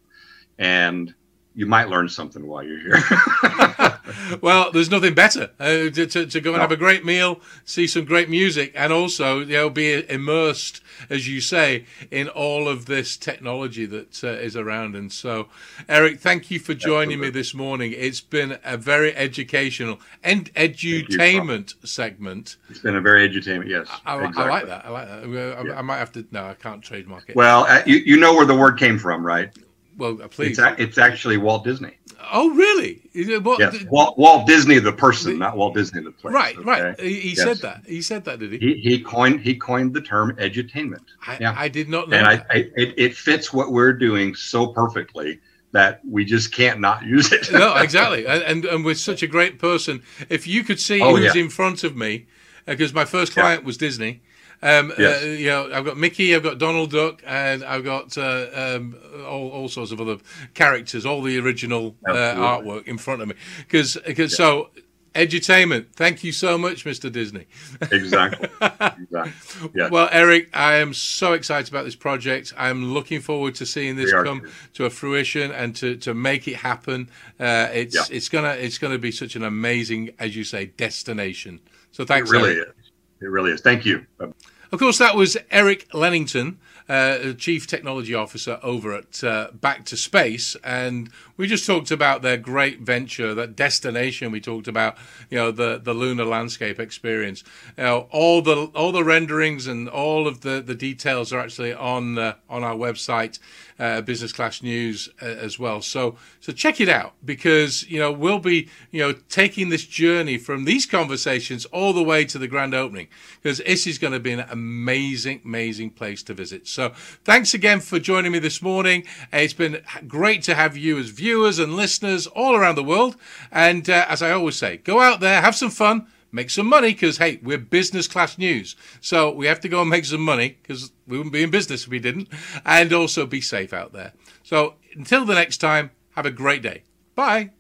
And 0.58 1.14
you 1.54 1.66
might 1.66 1.90
learn 1.90 2.08
something 2.08 2.48
while 2.48 2.64
you're 2.64 2.80
here. 2.80 4.00
well, 4.42 4.72
there's 4.72 4.90
nothing 4.90 5.14
better 5.14 5.52
uh, 5.60 5.90
to, 5.90 6.08
to, 6.08 6.26
to, 6.26 6.42
go 6.42 6.52
and 6.52 6.58
no. 6.58 6.62
have 6.62 6.72
a 6.72 6.78
great 6.78 7.04
meal, 7.04 7.42
see 7.66 7.88
some 7.88 8.06
great 8.06 8.30
music, 8.30 8.72
and 8.74 8.94
also 8.94 9.40
you 9.40 9.58
know 9.58 9.70
be 9.70 10.10
immersed, 10.10 10.82
as 11.10 11.28
you 11.28 11.42
say, 11.42 11.86
in 12.10 12.30
all 12.30 12.70
of 12.70 12.86
this 12.86 13.18
technology 13.18 13.86
that 13.86 14.24
uh, 14.24 14.28
is 14.28 14.56
around. 14.56 14.96
And 14.96 15.12
so, 15.12 15.50
Eric, 15.90 16.22
thank 16.22 16.50
you 16.50 16.60
for 16.60 16.74
joining 16.74 17.20
Absolutely. 17.20 17.28
me 17.28 17.32
this 17.32 17.54
morning. 17.54 17.94
It's 17.98 18.22
been 18.22 18.58
a 18.64 18.78
very 18.78 19.14
educational 19.16 20.00
and 20.24 20.54
edutainment 20.54 21.76
segment. 21.86 22.56
It's 22.70 22.80
been 22.80 22.96
a 22.96 23.02
very 23.02 23.28
edutainment, 23.28 23.68
yes. 23.68 23.88
I, 24.06 24.18
exactly. 24.20 24.44
I 24.44 24.48
like 24.48 24.68
that. 24.68 24.86
I 24.86 24.90
like 24.90 25.08
that. 25.08 25.24
I, 25.24 25.64
yeah. 25.64 25.80
I, 25.80 25.82
might 25.82 25.98
have 25.98 26.14
to. 26.14 26.26
No, 26.32 26.46
I 26.46 26.54
can't 26.54 26.82
trademark 26.82 27.30
it. 27.30 27.36
Well, 27.36 27.66
uh, 27.66 27.82
you 27.86 27.98
you 27.98 28.18
know 28.18 28.34
where 28.34 28.46
the 28.46 28.56
word 28.56 28.80
came 28.80 28.98
from, 28.98 29.26
right? 29.26 29.54
Well, 30.02 30.20
uh, 30.20 30.28
please. 30.30 30.58
It's, 30.58 30.60
a, 30.60 30.82
it's 30.82 30.98
actually 30.98 31.38
Walt 31.38 31.64
Disney. 31.64 31.96
Oh, 32.32 32.50
really? 32.56 33.02
Yes. 33.14 33.84
Walt, 33.92 34.18
Walt 34.18 34.48
Disney, 34.48 34.80
the 34.80 34.92
person, 34.92 35.34
the, 35.34 35.38
not 35.38 35.56
Walt 35.56 35.76
Disney, 35.76 36.02
the 36.02 36.10
place. 36.10 36.34
Right, 36.34 36.58
okay? 36.58 36.66
right. 36.66 37.00
He, 37.00 37.20
he 37.20 37.30
yes. 37.30 37.44
said 37.44 37.58
that. 37.58 37.84
He 37.86 38.02
said 38.02 38.26
that, 38.26 38.40
did 38.40 38.52
he? 38.54 38.58
He, 38.58 38.74
he 38.78 39.00
coined 39.00 39.42
he 39.42 39.56
coined 39.56 39.94
the 39.94 40.02
term 40.02 40.36
edutainment. 40.38 41.06
I, 41.28 41.38
yeah. 41.40 41.54
I 41.56 41.68
did 41.68 41.88
not 41.88 42.10
know. 42.10 42.18
And 42.18 42.26
I, 42.26 42.44
I, 42.50 42.58
it, 42.76 42.96
it 42.98 43.16
fits 43.16 43.54
what 43.54 43.72
we're 43.72 43.94
doing 43.94 44.34
so 44.34 44.68
perfectly 44.68 45.40
that 45.72 46.02
we 46.04 46.26
just 46.26 46.52
can't 46.52 46.80
not 46.80 47.04
use 47.04 47.32
it. 47.32 47.52
no, 47.52 47.76
exactly. 47.78 48.26
And, 48.26 48.42
and, 48.42 48.66
and 48.66 48.84
with 48.84 48.98
such 48.98 49.22
a 49.22 49.28
great 49.28 49.60
person, 49.60 50.02
if 50.30 50.48
you 50.48 50.64
could 50.64 50.80
see 50.80 51.00
oh, 51.00 51.16
who's 51.16 51.36
yeah. 51.36 51.44
in 51.44 51.50
front 51.50 51.84
of 51.84 51.96
me, 51.96 52.26
because 52.66 52.92
uh, 52.92 52.96
my 52.96 53.06
first 53.06 53.34
client 53.34 53.62
yeah. 53.62 53.68
was 53.68 53.78
Disney. 53.78 54.24
Um, 54.64 54.94
yes. 54.98 55.24
uh, 55.24 55.26
you 55.26 55.48
know, 55.48 55.72
I've 55.74 55.86
got 55.86 55.98
Mickey, 55.98 56.36
I've 56.36 56.44
got 56.44 56.58
Donald 56.58 56.92
Duck, 56.92 57.24
and 57.26 57.64
I've 57.64 57.84
got 57.84 58.18
uh, 58.18 58.48
um, 58.54 58.96
all, 59.26 59.50
all, 59.50 59.68
sorts 59.68 59.92
of 59.92 60.00
other 60.00 60.18
characters, 60.54 61.06
all 61.06 61.22
the 61.22 61.40
original 61.40 61.96
uh, 62.08 62.14
artwork 62.14 62.88
in 62.88 62.98
front 62.98 63.22
of 63.22 63.28
me. 63.28 63.36
Because 63.68 63.98
yeah. 64.06 64.28
so 64.28 64.70
edutainment. 65.14 65.88
Thank 65.94 66.24
you 66.24 66.32
so 66.32 66.58
much, 66.58 66.86
Mr. 66.86 67.12
Disney. 67.12 67.48
Exactly. 67.92 68.50
exactly. 68.62 69.70
Yeah. 69.76 69.90
Well, 69.90 70.10
Eric, 70.12 70.50
I 70.54 70.76
am 70.76 70.94
so 70.94 71.34
excited 71.34 71.70
about 71.70 71.86
this 71.86 71.96
project. 71.96 72.54
I'm 72.58 72.94
looking 72.94 73.20
forward 73.20 73.56
to 73.56 73.66
seeing 73.66 73.96
this 73.96 74.12
come 74.12 74.42
too. 74.42 74.52
to 74.76 74.86
a 74.86 74.90
fruition 74.90 75.52
and 75.52 75.76
to, 75.78 75.96
to 75.98 76.14
make 76.14 76.48
it 76.48 76.58
happen. 76.58 77.10
Uh, 77.40 77.68
it's 77.74 77.96
yeah. 77.96 78.16
it's 78.16 78.30
gonna 78.30 78.54
it's 78.54 78.78
gonna 78.78 78.98
be 78.98 79.12
such 79.12 79.36
an 79.36 79.44
amazing, 79.44 80.12
as 80.20 80.36
you 80.36 80.44
say, 80.44 80.68
destination. 80.68 81.60
So 81.92 82.06
thanks. 82.06 82.30
It 82.30 82.34
really 82.34 82.52
Eric. 82.56 82.70
is. 82.70 82.81
It 83.22 83.28
really 83.28 83.52
is. 83.52 83.62
Thank 83.62 83.86
you. 83.86 84.06
Of 84.20 84.80
course, 84.80 84.98
that 84.98 85.16
was 85.16 85.38
Eric 85.52 85.88
Lennington, 85.94 86.60
uh, 86.92 87.32
Chief 87.34 87.68
Technology 87.68 88.14
Officer 88.14 88.60
over 88.62 88.94
at 88.94 89.24
uh, 89.24 89.48
Back 89.54 89.86
to 89.86 89.96
Space, 89.96 90.58
and 90.62 91.10
we 91.38 91.48
just 91.48 91.66
talked 91.66 91.90
about 91.90 92.22
their 92.22 92.36
great 92.36 92.82
venture, 92.82 93.34
that 93.34 93.56
destination. 93.56 94.30
We 94.30 94.42
talked 94.42 94.68
about, 94.68 94.98
you 95.30 95.38
know, 95.38 95.52
the, 95.52 95.80
the 95.82 95.94
lunar 95.94 96.26
landscape 96.26 96.82
experience. 96.82 97.46
Know, 97.78 98.08
all 98.12 98.42
the 98.42 98.66
all 98.76 98.92
the 98.92 99.06
renderings 99.06 99.68
and 99.68 99.88
all 99.88 100.28
of 100.28 100.42
the, 100.42 100.62
the 100.62 100.76
details 100.76 101.32
are 101.32 101.40
actually 101.40 101.74
on 101.74 102.18
uh, 102.18 102.36
on 102.50 102.64
our 102.64 102.76
website 102.76 103.40
uh, 103.80 104.02
Business 104.02 104.34
Class 104.34 104.62
News 104.62 105.10
uh, 105.22 105.26
as 105.26 105.58
well. 105.58 105.82
So 105.82 106.18
so 106.42 106.52
check 106.52 106.82
it 106.82 106.90
out 106.90 107.14
because 107.24 107.90
you 107.90 108.00
know 108.00 108.12
we'll 108.12 108.40
be 108.40 108.70
you 108.92 109.02
know 109.02 109.14
taking 109.30 109.70
this 109.70 109.86
journey 109.86 110.38
from 110.38 110.66
these 110.66 110.86
conversations 110.86 111.66
all 111.66 111.94
the 111.94 112.04
way 112.04 112.26
to 112.26 112.38
the 112.38 112.48
grand 112.48 112.76
opening 112.76 113.08
because 113.42 113.60
this 113.60 113.88
is 113.88 113.98
going 113.98 114.14
to 114.14 114.20
be 114.20 114.34
an 114.34 114.46
amazing 114.50 115.42
amazing 115.44 115.90
place 115.90 116.22
to 116.24 116.34
visit. 116.34 116.68
So 116.68 116.81
So 116.82 116.94
thanks 117.24 117.54
again 117.54 117.80
for 117.80 118.00
joining 118.00 118.32
me 118.32 118.40
this 118.40 118.60
morning. 118.60 119.04
It's 119.32 119.54
been 119.54 119.84
great 120.08 120.42
to 120.44 120.56
have 120.56 120.76
you 120.76 120.98
as 120.98 121.10
viewers 121.10 121.60
and 121.60 121.76
listeners 121.76 122.26
all 122.26 122.56
around 122.56 122.74
the 122.74 122.84
world. 122.84 123.18
And 123.52 123.88
uh, 123.88 124.08
as 124.10 124.24
I 124.24 124.32
always 124.32 124.56
say, 124.56 124.78
go 124.78 125.00
out 125.00 125.20
there, 125.20 125.42
have 125.42 125.56
some 125.56 125.70
fun, 125.70 126.08
make 126.32 126.50
some 126.50 126.66
money 126.66 126.92
because, 126.92 127.20
hey, 127.20 127.40
we're 127.44 127.60
business 127.60 128.08
class 128.08 128.40
news. 128.40 128.76
So 129.00 129.32
we 129.32 129.46
have 129.46 129.60
to 129.60 129.70
go 129.70 129.82
and 129.82 129.92
make 129.92 130.06
some 130.06 130.22
money 130.22 130.58
because 130.60 130.92
we 131.06 131.18
wouldn't 131.18 131.34
be 131.34 131.44
in 131.44 131.52
business 131.52 131.84
if 131.84 131.90
we 131.90 132.00
didn't. 132.00 132.30
And 132.66 132.92
also 132.92 133.28
be 133.28 133.42
safe 133.42 133.74
out 133.74 133.94
there. 133.94 134.14
So 134.42 134.74
until 134.96 135.24
the 135.24 135.36
next 135.36 135.58
time, 135.58 135.92
have 136.16 136.26
a 136.26 136.32
great 136.32 136.64
day. 136.64 136.82
Bye. 137.14 137.52